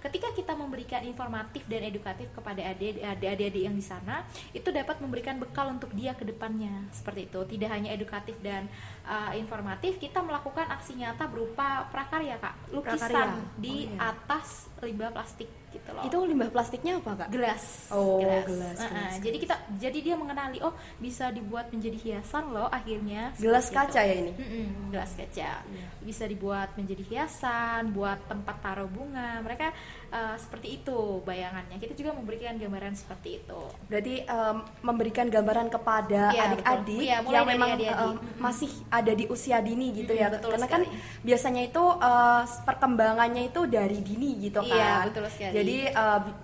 ketika 0.00 0.32
kita 0.32 0.52
memberikan 0.56 1.02
informatif 1.04 1.66
dan 1.68 1.84
edukatif 1.84 2.30
kepada 2.32 2.62
adik- 2.64 3.00
adik-adik 3.00 3.62
yang 3.68 3.76
di 3.76 3.84
sana, 3.84 4.24
itu 4.56 4.68
dapat 4.70 4.98
memberikan 5.02 5.36
bekal 5.36 5.68
untuk 5.70 5.92
dia 5.92 6.14
ke 6.14 6.24
depannya. 6.24 6.88
Seperti 6.90 7.28
itu. 7.28 7.40
Tidak 7.56 7.70
hanya 7.70 7.90
edukatif 7.92 8.38
dan 8.40 8.70
uh, 9.04 9.34
informatif, 9.36 9.98
kita 10.00 10.22
melakukan 10.24 10.66
aksi 10.70 10.96
nyata 10.96 11.28
berupa 11.28 11.86
prakarya, 11.92 12.40
Kak. 12.40 12.72
Lukisan 12.72 13.10
Prakarya. 13.10 13.58
di 13.60 13.76
Oh, 13.80 13.96
iya. 13.96 14.12
atas 14.12 14.68
limbah 14.82 15.10
plastik 15.12 15.59
gitu 15.70 15.90
loh 15.90 16.02
Itu 16.02 16.18
limbah 16.22 16.48
plastiknya 16.48 16.98
apa 16.98 17.12
kak? 17.16 17.28
gelas 17.30 17.64
Oh, 17.88 18.18
gelas, 18.42 18.76
Nah, 18.76 18.88
gelas. 18.88 19.14
jadi 19.18 19.36
kita 19.38 19.54
jadi 19.76 19.98
dia 20.00 20.14
mengenali 20.14 20.58
oh 20.60 20.70
bisa 20.96 21.28
dibuat 21.28 21.70
menjadi 21.70 21.96
hiasan 21.96 22.50
loh 22.50 22.66
akhirnya. 22.68 23.30
Gelas 23.36 23.66
kaca 23.68 24.00
itu. 24.00 24.06
ya 24.06 24.14
ini? 24.16 24.32
Mm-mm, 24.32 24.66
gelas 24.90 25.10
kaca. 25.12 25.50
Iya. 25.62 25.86
Bisa 26.00 26.24
dibuat 26.24 26.74
menjadi 26.74 27.02
hiasan, 27.04 27.90
buat 27.90 28.18
tempat 28.24 28.56
taruh 28.60 28.86
bunga. 28.86 29.38
Mereka 29.40 29.66
eh, 30.08 30.36
seperti 30.36 30.68
itu 30.76 30.98
bayangannya. 31.20 31.76
Kita 31.76 31.94
juga 31.94 32.10
memberikan 32.12 32.54
gambaran 32.54 32.94
seperti 32.94 33.38
itu. 33.38 33.60
Berarti 33.86 34.14
em, 34.22 34.56
memberikan 34.80 35.26
gambaran 35.26 35.68
kepada 35.68 36.22
Iya, 36.30 36.42
adik-adik. 36.48 37.00
Iya, 37.00 37.16
mulai 37.20 37.36
yang 37.36 37.46
memang 37.48 37.68
adik-adik. 37.72 37.98
em, 38.00 38.10
Mm-mm. 38.12 38.38
masih 38.38 38.70
ada 38.88 39.12
di 39.12 39.24
usia 39.26 39.58
dini 39.60 39.86
gitu 39.92 40.10
Mm-mm, 40.10 40.22
ya. 40.22 40.28
betul 40.28 40.50
Karena 40.52 40.66
kan 40.68 40.82
sekali. 40.82 40.98
biasanya 41.22 41.62
itu 41.64 41.82
eh, 42.00 42.42
perkembangannya 42.64 43.42
itu 43.46 43.60
dari 43.66 43.98
dini 44.00 44.30
gitu 44.40 44.60
kan. 44.60 44.70
Iya, 44.70 44.92
betul 45.06 45.24
sekali. 45.28 45.52
Jadi 45.52 45.59
eh, 45.86 46.20
bi- 46.24 46.38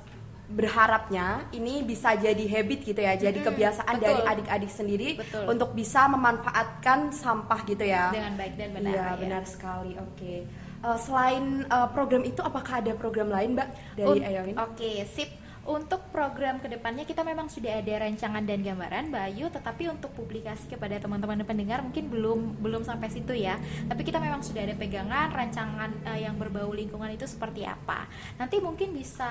berharapnya 0.46 1.50
ini 1.50 1.82
bisa 1.82 2.14
jadi 2.14 2.44
habit 2.46 2.86
gitu 2.86 3.00
ya, 3.02 3.18
jadi 3.18 3.34
Mm-mm, 3.34 3.48
kebiasaan 3.50 3.94
betul. 3.98 4.06
dari 4.06 4.20
adik-adik 4.30 4.70
sendiri 4.70 5.08
Betul. 5.18 5.44
untuk 5.50 5.74
bisa 5.74 6.06
memanfaatkan 6.06 7.10
sampah 7.10 7.66
gitu 7.66 7.82
ya. 7.82 8.14
Dengan 8.14 8.38
baik 8.38 8.54
dan 8.54 8.70
benar. 8.70 8.92
Iya 8.94 9.02
ya. 9.02 9.12
benar 9.18 9.42
sekali. 9.42 9.98
Oke. 9.98 10.46
Eh, 10.86 10.98
selain 11.02 11.66
eh, 11.66 11.88
program 11.90 12.22
itu, 12.22 12.40
apakah 12.46 12.78
ada 12.78 12.94
program 12.94 13.26
lain, 13.26 13.58
Mbak 13.58 13.68
dari 13.98 14.18
Ayoin? 14.22 14.54
Oke, 14.62 15.02
sip. 15.10 15.30
Untuk 15.66 15.98
program 16.14 16.62
ke 16.62 16.70
depannya 16.70 17.02
kita 17.02 17.26
memang 17.26 17.50
sudah 17.50 17.82
ada 17.82 18.06
rancangan 18.06 18.38
dan 18.46 18.62
gambaran 18.62 19.10
Bayu, 19.10 19.50
tetapi 19.50 19.90
untuk 19.90 20.14
publikasi 20.14 20.70
kepada 20.70 20.94
teman-teman 21.02 21.42
pendengar 21.42 21.82
mungkin 21.82 22.06
belum 22.06 22.62
belum 22.62 22.86
sampai 22.86 23.10
situ 23.10 23.34
ya. 23.34 23.58
Tapi 23.90 24.06
kita 24.06 24.22
memang 24.22 24.46
sudah 24.46 24.62
ada 24.62 24.78
pegangan 24.78 25.26
rancangan 25.34 25.90
eh, 26.06 26.22
yang 26.22 26.38
berbau 26.38 26.70
lingkungan 26.70 27.10
itu 27.10 27.26
seperti 27.26 27.66
apa. 27.66 28.06
Nanti 28.38 28.62
mungkin 28.62 28.94
bisa 28.94 29.26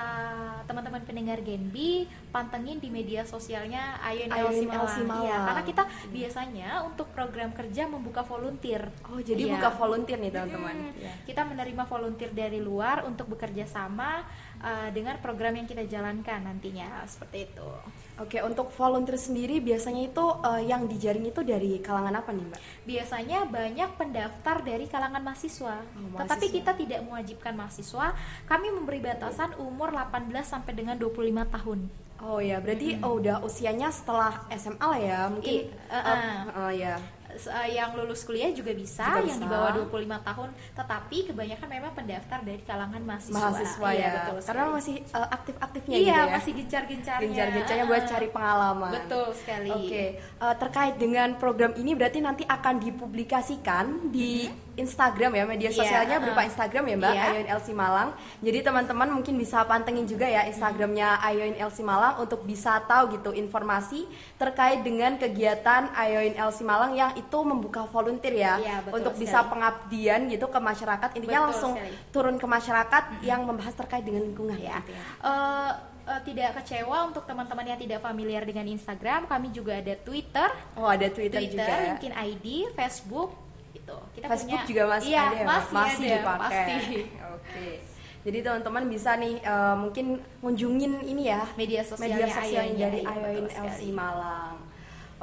teman-teman 0.68 1.00
pendengar 1.08 1.40
Genbi 1.40 2.04
pantengin 2.28 2.84
di 2.84 2.92
media 2.92 3.24
sosialnya 3.24 3.96
Ayun 4.04 4.28
LC 4.28 4.68
Malang. 4.68 5.24
Iya, 5.24 5.36
karena 5.40 5.62
kita 5.64 5.82
biasanya 6.12 6.68
untuk 6.84 7.08
program 7.16 7.56
kerja 7.56 7.88
membuka 7.88 8.20
volunteer. 8.20 8.92
Oh, 9.08 9.16
jadi 9.24 9.40
Iya. 9.40 9.52
buka 9.56 9.68
volunteer 9.72 10.20
nih, 10.20 10.32
teman-teman. 10.36 10.76
Hmm, 10.76 11.00
Iya. 11.00 11.12
Kita 11.24 11.48
menerima 11.48 11.82
volunteer 11.88 12.30
dari 12.36 12.60
luar 12.60 13.08
untuk 13.08 13.32
bekerja 13.32 13.64
sama 13.64 14.20
uh, 14.60 14.88
dengan 14.92 15.16
program 15.24 15.56
yang 15.56 15.64
kita 15.64 15.88
jalankan 15.88 16.24
nantinya 16.34 17.06
seperti 17.06 17.46
itu. 17.46 17.68
Oke, 18.16 18.40
untuk 18.40 18.72
volunteer 18.72 19.20
sendiri 19.20 19.60
biasanya 19.60 20.08
itu 20.08 20.24
eh, 20.40 20.62
yang 20.66 20.88
dijaring 20.88 21.28
itu 21.28 21.44
dari 21.44 21.78
kalangan 21.78 22.16
apa 22.16 22.32
nih, 22.32 22.44
Mbak? 22.48 22.60
Biasanya 22.88 23.38
banyak 23.44 23.90
pendaftar 23.94 24.56
dari 24.64 24.88
kalangan 24.88 25.20
mahasiswa, 25.20 25.76
Oh, 25.84 26.16
tetapi 26.16 26.46
mahasiswa. 26.48 26.56
kita 26.56 26.72
tidak 26.74 27.00
mewajibkan 27.04 27.52
mahasiswa. 27.54 28.06
Kami 28.48 28.66
memberi 28.72 29.04
batasan 29.04 29.52
umur 29.60 29.92
18 29.92 30.32
sampai 30.48 30.72
dengan 30.72 30.96
25 30.96 31.44
tahun. 31.46 31.80
Oh 32.16 32.40
ya, 32.40 32.56
berarti 32.64 32.96
oh, 33.04 33.20
udah 33.20 33.44
usianya 33.44 33.92
setelah 33.92 34.48
SMA 34.56 34.80
lah 34.80 34.96
ya, 34.96 35.20
mungkin. 35.28 35.52
I- 35.52 35.68
uh, 35.92 35.96
uh. 36.00 36.08
eh, 36.08 36.36
eh, 36.48 36.72
ya. 36.80 36.94
Uh, 37.36 37.68
yang 37.68 37.92
lulus 37.92 38.24
kuliah 38.24 38.48
juga 38.50 38.72
bisa, 38.72 39.04
Juga 39.20 39.28
yang 39.28 39.40
di 39.44 39.48
bawah 39.48 39.70
25 39.84 40.16
tahun, 40.24 40.48
tetapi 40.72 41.16
kebanyakan 41.28 41.68
memang 41.68 41.92
pendaftar 41.92 42.38
dari 42.40 42.62
kalangan 42.64 43.02
mahasiswa. 43.04 43.36
Mahasiswa 43.36 43.88
Iya, 43.92 44.00
ya. 44.00 44.10
betul 44.16 44.36
Karena 44.40 44.64
sekali. 44.64 44.76
masih 44.80 44.94
eh, 45.04 45.28
aktif-aktifnya 45.30 45.96
iya, 45.96 46.00
gitu 46.00 46.16
ya. 46.16 46.34
masih 46.36 46.52
gencar-gencarnya. 46.56 47.22
gencar-gencarnya 47.28 47.84
buat 47.84 48.04
cari 48.08 48.28
pengalaman. 48.32 48.90
Betul 48.96 49.26
sekali. 49.36 49.68
Oke, 49.70 50.04
eh, 50.16 50.54
terkait 50.56 50.94
dengan 50.96 51.28
program 51.36 51.72
ini 51.76 51.92
berarti 51.92 52.18
nanti 52.24 52.42
akan 52.48 52.74
dipublikasikan 52.80 53.84
di 54.08 54.48
Instagram 54.76 55.32
ya, 55.32 55.44
media 55.44 55.66
Iya, 55.66 55.78
sosialnya 55.78 56.16
berupa 56.18 56.38
uh-uh. 56.38 56.48
Instagram 56.48 56.84
ya 56.84 56.96
Mbak, 56.96 57.10
Iya. 57.10 57.22
Ayoin 57.26 57.48
LC 57.50 57.68
Malang. 57.72 58.08
Jadi 58.38 58.58
teman-teman 58.60 59.08
mungkin 59.10 59.34
bisa 59.34 59.58
pantengin 59.62 60.04
juga 60.04 60.24
ya 60.24 60.44
Instagramnya 60.44 61.16
Ayoin 61.18 61.56
LC 61.56 61.80
Malang 61.80 62.18
untuk 62.18 62.40
bisa 62.42 62.78
tahu 62.82 63.12
gitu 63.12 63.32
informasi 63.32 64.04
terkait 64.34 64.80
dengan 64.80 65.16
kegiatan 65.16 65.88
Ayoin 65.92 66.34
LC 66.34 66.60
Malang 66.60 66.92
yang 66.92 67.10
itu 67.14 67.38
membuka 67.40 67.84
volunteer 67.86 68.34
ya, 68.34 68.54
Iya, 68.56 68.76
betul 68.82 68.96
untuk 68.96 69.12
sekali. 69.12 69.24
bisa 69.24 69.38
pengabdian 69.42 70.20
gitu 70.28 70.46
ke 70.46 70.58
masyarakat. 70.58 71.08
Intinya 71.14 71.38
Betul 71.38 71.46
langsung 71.48 71.72
sekali. 71.74 71.94
turun 72.10 72.36
ke 72.36 72.46
masyarakat 72.46 73.02
yang 73.22 73.40
membahas 73.42 73.74
terkait 73.74 74.02
dengan 74.02 74.22
lingkungan 74.22 74.56
ya. 74.56 74.78
gitu 74.78 74.92
ya. 74.92 75.02
Eh, 75.22 75.72
tidak 76.22 76.62
kecewa 76.62 77.02
untuk 77.04 77.24
teman-teman 77.24 77.66
yang 77.66 77.80
tidak 77.80 77.98
familiar 77.98 78.42
dengan 78.42 78.62
Instagram, 78.64 79.26
kami 79.26 79.50
juga 79.50 79.74
ada 79.74 79.96
Twitter, 79.96 80.46
Oh, 80.74 80.86
ada 80.86 81.08
Twitter, 81.08 81.40
Twitter, 81.40 81.58
juga 81.58 81.74
ya. 81.74 81.88
mungkin 81.90 82.12
ID, 82.14 82.46
Facebook, 82.72 83.34
gitu. 83.76 83.96
Kita 84.16 84.26
Facebook 84.26 84.60
punya, 84.60 84.68
juga 84.68 84.82
masih 84.88 85.10
iya, 85.12 85.22
ada 85.22 85.36
ya, 85.36 85.44
masih, 85.44 85.74
masih 85.76 86.06
ada, 86.06 86.16
dipakai. 86.16 86.40
pasti. 86.40 86.74
Oke. 87.36 87.68
Jadi 88.26 88.38
teman-teman 88.42 88.84
bisa 88.90 89.10
nih 89.14 89.34
eh, 89.38 89.76
mungkin 89.78 90.06
kunjungin 90.42 90.92
ini 91.06 91.30
ya 91.30 91.46
Media 91.54 91.82
sosialnya 91.86 92.26
media 92.26 92.34
sosial 92.34 92.62
Ayoin, 92.66 92.74
dari 92.74 93.00
iya, 93.00 93.10
Ayoin 93.14 93.46
LC. 93.46 93.80
Malang. 93.94 94.54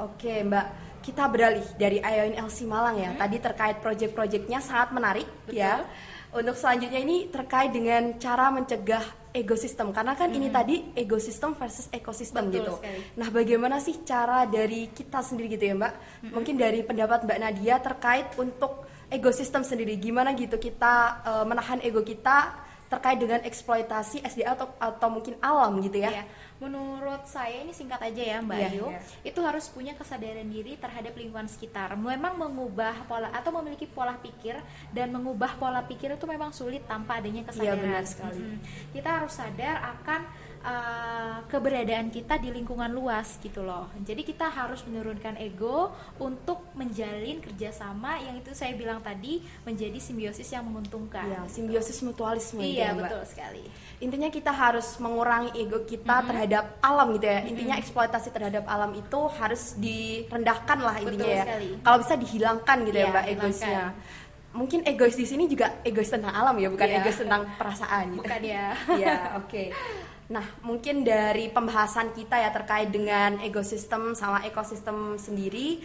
Oke, 0.00 0.34
Mbak. 0.40 0.66
Kita 1.04 1.28
beralih 1.28 1.66
dari 1.76 2.00
Ayoin 2.00 2.32
LC 2.32 2.64
Malang 2.64 2.96
ya. 2.96 3.10
Tadi 3.12 3.36
terkait 3.36 3.76
project-projectnya 3.84 4.58
sangat 4.64 4.88
menarik 4.96 5.28
Hmm. 5.28 5.44
Betul. 5.52 5.60
ya. 5.60 5.74
Untuk 6.34 6.56
selanjutnya 6.56 6.98
ini 6.98 7.28
terkait 7.28 7.70
dengan 7.70 8.16
cara 8.18 8.48
mencegah 8.50 9.04
ekosistem 9.34 9.90
karena 9.90 10.14
kan 10.14 10.30
ini 10.30 10.46
tadi 10.48 10.94
ekosistem 10.94 11.58
versus 11.58 11.90
ekosistem 11.90 12.46
Hmm. 12.46 12.52
Betul 12.54 12.62
gitu. 12.62 12.72
sekali. 12.78 12.98
Nah, 13.18 13.28
bagaimana 13.28 13.76
sih 13.82 14.06
cara 14.06 14.46
dari 14.46 14.86
kita 14.88 15.18
sendiri 15.20 15.50
gitu 15.50 15.64
ya, 15.66 15.74
Mbak? 15.74 15.92
Hmm. 16.22 16.30
Mungkin 16.38 16.54
dari 16.54 16.80
pendapat 16.80 17.26
Mbak 17.26 17.38
Nadia 17.42 17.76
terkait 17.82 18.26
untuk 18.38 18.86
ekosistem 19.10 19.66
sendiri, 19.66 19.98
gimana 19.98 20.32
gitu 20.32 20.54
kita 20.56 20.94
eh, 21.26 21.44
menahan 21.44 21.82
ego 21.82 22.00
kita 22.00 22.62
terkait 22.86 23.18
dengan 23.18 23.42
eksploitasi 23.42 24.22
SDA 24.22 24.54
atau 24.54 24.70
atau 24.78 25.08
mungkin 25.10 25.34
alam 25.42 25.82
gitu 25.82 25.98
ya? 25.98 26.14
Iya. 26.14 26.24
Menurut 26.62 27.26
saya 27.26 27.66
ini 27.66 27.74
singkat 27.74 27.98
aja 27.98 28.22
ya 28.22 28.38
Mbak 28.38 28.56
Iya, 28.56 28.68
Ayu, 28.70 28.86
iya. 28.94 29.00
itu 29.26 29.40
harus 29.42 29.66
punya 29.68 29.92
kesadaran 29.98 30.46
diri 30.46 30.78
terhadap 30.78 31.12
lingkungan 31.18 31.50
sekitar. 31.50 31.92
Memang 31.98 32.38
mengubah 32.38 33.04
pola 33.10 33.28
atau 33.34 33.50
memiliki 33.58 33.90
pola 33.90 34.14
pikir 34.14 34.56
dan 34.94 35.10
mengubah 35.10 35.58
pola 35.58 35.82
pikir 35.82 36.14
itu 36.14 36.26
memang 36.30 36.54
sulit 36.54 36.86
tanpa 36.86 37.18
adanya 37.18 37.42
kesadaran. 37.42 37.74
Iya, 37.74 37.82
benar 37.82 38.04
sekali. 38.06 38.38
Mm-mm. 38.38 38.58
Kita 38.94 39.08
harus 39.18 39.32
sadar 39.34 39.76
akan 39.98 40.20
uh, 40.64 41.36
keberadaan 41.50 42.08
kita 42.08 42.38
di 42.38 42.54
lingkungan 42.54 42.88
luas 42.88 43.36
gitu 43.42 43.66
loh. 43.66 43.90
Jadi 44.06 44.22
kita 44.22 44.46
harus 44.48 44.86
menurunkan 44.86 45.36
ego 45.42 45.90
untuk 46.22 46.70
menjalin 46.78 47.42
kerjasama 47.42 48.22
yang 48.22 48.38
itu 48.40 48.54
saya 48.54 48.72
bilang 48.78 49.02
tadi 49.04 49.42
menjadi 49.66 49.98
simbiosis 50.00 50.48
yang 50.54 50.64
menguntungkan. 50.64 51.26
Iya, 51.28 51.40
simbiosis 51.50 51.98
mutualisme 52.00 52.62
gitu 52.62 52.78
Iya 52.78 52.94
ya, 52.94 52.96
Mbak. 52.96 53.02
betul 53.04 53.22
sekali. 53.28 53.64
Intinya 54.00 54.28
kita 54.32 54.52
harus 54.54 54.86
mengurangi 55.02 55.50
ego 55.58 55.82
kita 55.84 56.24
terhadap 56.24 56.43
alam 56.80 57.06
gitu 57.14 57.26
ya. 57.26 57.40
Intinya 57.42 57.74
eksploitasi 57.76 58.28
terhadap 58.28 58.64
alam 58.64 58.92
itu 58.92 59.20
harus 59.36 59.74
direndahkan 59.76 60.78
lah 60.78 60.96
intinya 60.98 61.24
Betul 61.24 61.38
ya. 61.38 61.44
sekali. 61.46 61.68
Kalau 61.80 61.98
bisa 62.02 62.14
dihilangkan 62.16 62.76
gitu 62.84 62.96
ya 62.96 63.00
Iya, 63.00 63.12
Mbak 63.12 63.24
hilangkan. 63.24 63.40
egoisnya. 63.46 63.84
Mungkin 64.54 64.80
egois 64.86 65.16
di 65.16 65.26
sini 65.26 65.44
juga 65.46 65.66
egois 65.82 66.06
tentang 66.06 66.30
alam 66.30 66.54
ya, 66.54 66.68
bukan 66.70 66.86
Iya. 66.86 66.98
egois 67.02 67.18
tentang 67.18 67.42
perasaan. 67.58 68.04
gitu. 68.14 68.20
Bukan 68.22 68.40
ya. 68.42 68.66
Iya, 69.00 69.14
oke. 69.38 69.62
Nah, 70.24 70.46
mungkin 70.60 71.04
dari 71.04 71.50
pembahasan 71.50 72.14
kita 72.14 72.38
ya 72.38 72.48
terkait 72.48 72.88
dengan 72.88 73.36
ekosistem 73.38 74.14
sama 74.14 74.40
ekosistem 74.42 75.20
sendiri, 75.20 75.84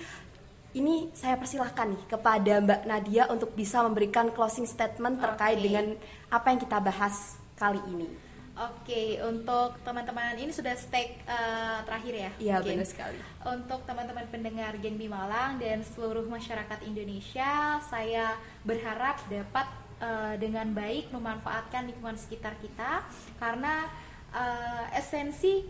ini 0.72 1.10
saya 1.12 1.34
persilahkan 1.36 1.98
nih 1.98 2.04
kepada 2.08 2.54
Mbak 2.62 2.82
Nadia 2.86 3.24
untuk 3.28 3.52
bisa 3.52 3.82
memberikan 3.82 4.30
closing 4.30 4.64
statement 4.64 5.18
terkait 5.18 5.58
Oke. 5.58 5.66
dengan 5.66 5.86
apa 6.30 6.54
yang 6.54 6.60
kita 6.62 6.78
bahas 6.78 7.36
kali 7.58 7.82
ini. 7.90 8.08
Oke, 8.60 9.16
untuk 9.24 9.80
teman-teman 9.88 10.36
ini 10.36 10.52
sudah 10.52 10.76
stake 10.76 11.24
eh, 11.24 11.80
terakhir 11.88 12.14
ya? 12.14 12.32
Iya, 12.44 12.56
benar 12.60 12.84
sekali. 12.84 13.16
Untuk 13.48 13.88
teman-teman 13.88 14.28
pendengar 14.28 14.76
Genbi 14.84 15.08
Malang 15.08 15.56
dan 15.64 15.80
seluruh 15.80 16.28
masyarakat 16.28 16.84
Indonesia, 16.84 17.80
saya 17.88 18.36
berharap 18.68 19.24
dapat 19.32 19.68
eh, 20.04 20.36
dengan 20.44 20.76
baik 20.76 21.08
memanfaatkan 21.16 21.88
lingkungan 21.88 22.20
sekitar 22.20 22.60
kita 22.60 23.08
karena 23.40 23.88
eh, 24.36 25.00
esensi 25.00 25.64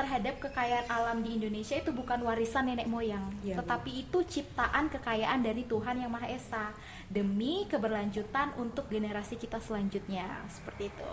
terhadap 0.00 0.40
kekayaan 0.40 0.88
alam 0.88 1.20
di 1.20 1.36
Indonesia 1.36 1.76
itu 1.76 1.92
bukan 1.92 2.24
warisan 2.24 2.72
nenek 2.72 2.88
moyang, 2.88 3.28
Iya, 3.44 3.60
tetapi 3.60 4.08
itu 4.08 4.24
ciptaan 4.24 4.88
kekayaan 4.88 5.44
dari 5.44 5.68
Tuhan 5.68 6.00
Yang 6.00 6.12
Maha 6.16 6.28
Esa 6.32 6.64
demi 7.12 7.68
keberlanjutan 7.68 8.56
untuk 8.56 8.88
generasi 8.88 9.36
kita 9.36 9.60
selanjutnya. 9.60 10.24
Seperti 10.48 10.88
itu. 10.88 11.12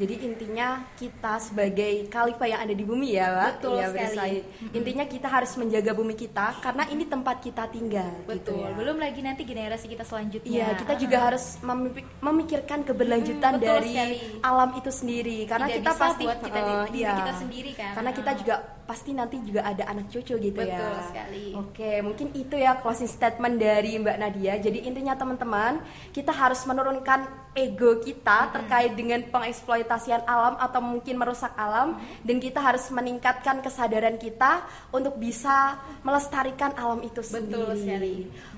Jadi 0.00 0.14
intinya 0.22 0.68
kita 0.94 1.36
sebagai 1.38 2.08
khalifah 2.08 2.48
yang 2.48 2.60
ada 2.62 2.72
di 2.72 2.82
bumi 2.82 3.12
ya, 3.12 3.28
Mbak. 3.28 3.48
Betul 3.52 3.76
Iya, 3.76 3.86
sekali. 3.92 4.38
Intinya 4.72 5.04
kita 5.04 5.28
harus 5.28 5.52
menjaga 5.54 5.92
bumi 5.92 6.14
kita 6.14 6.46
karena 6.58 6.88
ini 6.88 7.04
tempat 7.04 7.36
kita 7.38 7.68
tinggal. 7.68 8.08
gitu 8.22 8.56
Betul. 8.56 8.64
ya. 8.64 8.72
Belum 8.72 8.96
lagi 8.96 9.20
nanti 9.20 9.42
generasi 9.44 9.86
kita 9.86 10.02
selanjutnya. 10.02 10.48
Iya, 10.48 10.66
kita 10.74 10.96
juga 10.96 11.18
harus 11.22 11.60
memipik- 11.60 12.08
memikirkan 12.18 12.80
keberlanjutan 12.80 13.52
Hmm, 13.52 13.62
dari 13.62 13.92
sekali. 13.92 14.18
alam 14.40 14.70
itu 14.74 14.90
sendiri 14.90 15.38
karena 15.44 15.66
Tidak 15.66 15.78
kita 15.78 15.92
pasti 15.94 16.24
buat 16.24 16.38
kita 16.40 16.58
eh, 16.58 16.64
diri 16.64 16.98
iya. 16.98 17.12
kita 17.14 17.34
sendiri 17.36 17.70
kan. 17.74 17.92
Karena 17.92 18.10
kita 18.10 18.30
juga 18.34 18.54
pasti 18.90 19.14
nanti 19.14 19.38
juga 19.46 19.62
ada 19.62 19.86
anak 19.86 20.10
cucu 20.10 20.34
gitu 20.34 20.58
Betul 20.58 20.66
ya. 20.66 21.06
sekali. 21.06 21.54
Oke, 21.54 22.02
mungkin 22.02 22.34
itu 22.34 22.58
ya 22.58 22.74
closing 22.82 23.06
statement 23.06 23.62
dari 23.62 23.94
Mbak 24.02 24.18
Nadia. 24.18 24.58
Jadi 24.58 24.82
intinya 24.82 25.14
teman-teman, 25.14 25.78
kita 26.10 26.34
harus 26.34 26.58
menurunkan 26.66 27.30
ego 27.54 28.02
kita 28.02 28.50
terkait 28.50 28.98
dengan 28.98 29.22
pengeksploitasian 29.30 30.26
alam 30.26 30.58
atau 30.58 30.82
mungkin 30.82 31.22
merusak 31.22 31.54
alam 31.54 32.02
dan 32.26 32.42
kita 32.42 32.58
harus 32.58 32.90
meningkatkan 32.90 33.62
kesadaran 33.62 34.18
kita 34.18 34.66
untuk 34.90 35.14
bisa 35.22 35.78
melestarikan 36.02 36.74
alam 36.74 36.98
itu 37.06 37.22
sendiri. 37.22 37.46
Betul 37.46 37.70
sekali. 37.78 38.16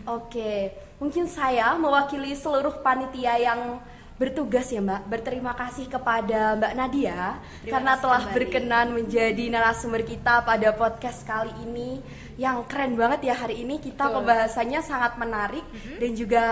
Oke, 0.09 0.53
mungkin 0.97 1.29
saya 1.29 1.77
mewakili 1.77 2.33
seluruh 2.33 2.81
panitia 2.81 3.37
yang 3.37 3.85
bertugas 4.21 4.69
ya 4.71 4.81
Mbak, 4.85 5.03
berterima 5.09 5.53
kasih 5.57 5.89
kepada 5.89 6.55
Mbak 6.59 6.73
Nadia 6.79 7.41
Terima 7.63 7.71
karena 7.75 7.93
telah 7.99 8.23
kembali. 8.23 8.35
berkenan 8.37 8.87
menjadi 8.95 9.45
narasumber 9.51 10.03
kita 10.05 10.45
pada 10.45 10.69
podcast 10.77 11.25
kali 11.27 11.51
ini 11.65 11.99
yang 12.41 12.65
keren 12.65 12.97
banget 12.97 13.29
ya 13.29 13.35
hari 13.37 13.61
ini 13.65 13.77
kita 13.81 14.09
Betul. 14.09 14.25
pembahasannya 14.25 14.81
sangat 14.81 15.13
menarik 15.21 15.65
dan 16.01 16.11
juga 16.17 16.45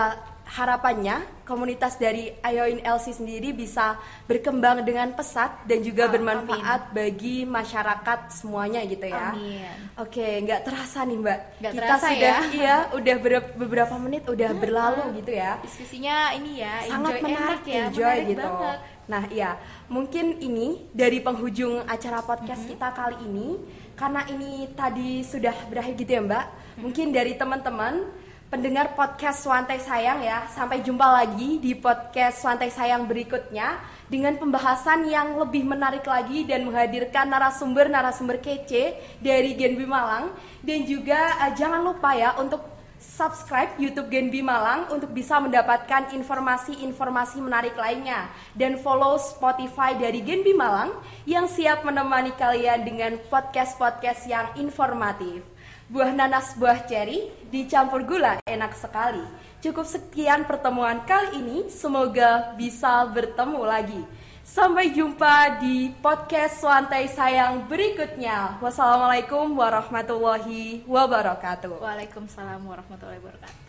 harapannya 0.51 1.15
komunitas 1.47 1.95
dari 1.95 2.35
Ayoin 2.39 2.83
LC 2.83 3.15
sendiri 3.15 3.51
bisa 3.51 3.95
berkembang 4.27 4.83
dengan 4.83 5.11
pesat 5.11 5.63
dan 5.63 5.79
juga 5.79 6.05
Ah, 6.05 6.11
bermanfaat 6.11 6.81
bagi 6.91 7.47
masyarakat 7.47 8.19
semuanya 8.29 8.83
gitu 8.83 9.07
ya. 9.07 9.31
Amin. 9.31 9.71
Oke, 9.95 10.43
nggak 10.43 10.61
terasa 10.61 11.03
nih 11.03 11.17
Mbak. 11.17 11.39
Nggak 11.57 11.71
kita 11.71 11.83
terasa 11.87 12.07
sudah 12.07 12.19
ya? 12.19 12.37
iya 12.51 12.75
udah 12.91 13.15
ber- 13.17 13.51
beberapa 13.55 13.95
menit 13.95 14.23
udah 14.25 14.49
berlalu 14.53 15.03
gitu 15.17 15.31
ya 15.31 15.55
Diskusinya 15.61 16.35
ini 16.35 16.59
ya, 16.59 16.73
sangat 16.83 17.11
enjoy 17.15 17.23
menarik 17.23 17.63
ya, 17.63 17.83
enjoy 17.87 18.03
menarik 18.03 18.27
gitu. 18.27 18.43
banget. 18.43 18.79
Nah, 19.01 19.23
iya, 19.27 19.51
mungkin 19.87 20.25
ini 20.37 20.67
dari 20.91 21.19
penghujung 21.19 21.83
acara 21.85 22.19
podcast 22.21 22.59
Mm-hmm. 22.61 22.73
kita 22.75 22.87
kali 22.91 23.17
ini 23.23 23.47
karena 23.93 24.21
ini 24.27 24.51
tadi 24.71 25.23
sudah 25.23 25.55
berakhir 25.67 25.95
gitu 25.95 26.11
ya, 26.11 26.21
Mbak. 26.21 26.45
Mm-hmm. 26.45 26.79
Mungkin 26.83 27.07
dari 27.09 27.33
teman-teman 27.35 27.95
pendengar 28.51 28.99
podcast 28.99 29.47
Swantai 29.47 29.79
Sayang 29.79 30.19
ya, 30.27 30.43
sampai 30.51 30.83
jumpa 30.83 31.07
lagi 31.07 31.55
di 31.63 31.71
podcast 31.71 32.43
Swantai 32.43 32.67
Sayang 32.67 33.07
berikutnya 33.07 33.79
dengan 34.11 34.35
pembahasan 34.35 35.07
yang 35.07 35.39
lebih 35.39 35.63
menarik 35.63 36.03
lagi 36.03 36.43
dan 36.43 36.67
menghadirkan 36.67 37.31
narasumber-narasumber 37.31 38.43
kece 38.43 38.99
dari 39.23 39.55
Genbi 39.55 39.87
Malang. 39.87 40.35
Dan 40.59 40.83
juga 40.83 41.47
eh, 41.47 41.55
jangan 41.55 41.79
lupa 41.79 42.11
ya 42.11 42.35
untuk 42.43 42.59
subscribe 42.99 43.71
YouTube 43.79 44.11
Genbi 44.11 44.43
Malang 44.43 44.91
untuk 44.91 45.15
bisa 45.15 45.39
mendapatkan 45.39 46.11
informasi-informasi 46.11 47.39
menarik 47.39 47.79
lainnya. 47.79 48.27
Dan 48.51 48.75
follow 48.83 49.15
Spotify 49.15 49.95
dari 49.95 50.19
Genbi 50.19 50.51
Malang 50.51 50.91
yang 51.23 51.47
siap 51.47 51.87
menemani 51.87 52.35
kalian 52.35 52.83
dengan 52.83 53.15
podcast-podcast 53.31 54.27
yang 54.27 54.51
informatif. 54.59 55.50
Buah 55.91 56.15
nanas 56.15 56.55
buah 56.55 56.87
ceri 56.87 57.27
dicampur 57.51 58.07
gula 58.07 58.39
enak 58.47 58.71
sekali. 58.79 59.19
Cukup 59.59 59.83
sekian 59.83 60.47
pertemuan 60.47 61.03
kali 61.03 61.43
ini, 61.43 61.67
semoga 61.67 62.55
bisa 62.55 63.03
bertemu 63.11 63.59
lagi. 63.67 63.99
Sampai 64.39 64.95
jumpa 64.95 65.59
di 65.59 65.91
podcast 65.99 66.63
Wantai 66.63 67.11
Sayang 67.11 67.67
berikutnya. 67.67 68.55
Wassalamualaikum 68.63 69.51
warahmatullahi 69.51 70.87
wabarakatuh. 70.87 71.83
Waalaikumsalam 71.83 72.63
warahmatullahi 72.63 73.19
wabarakatuh. 73.19 73.59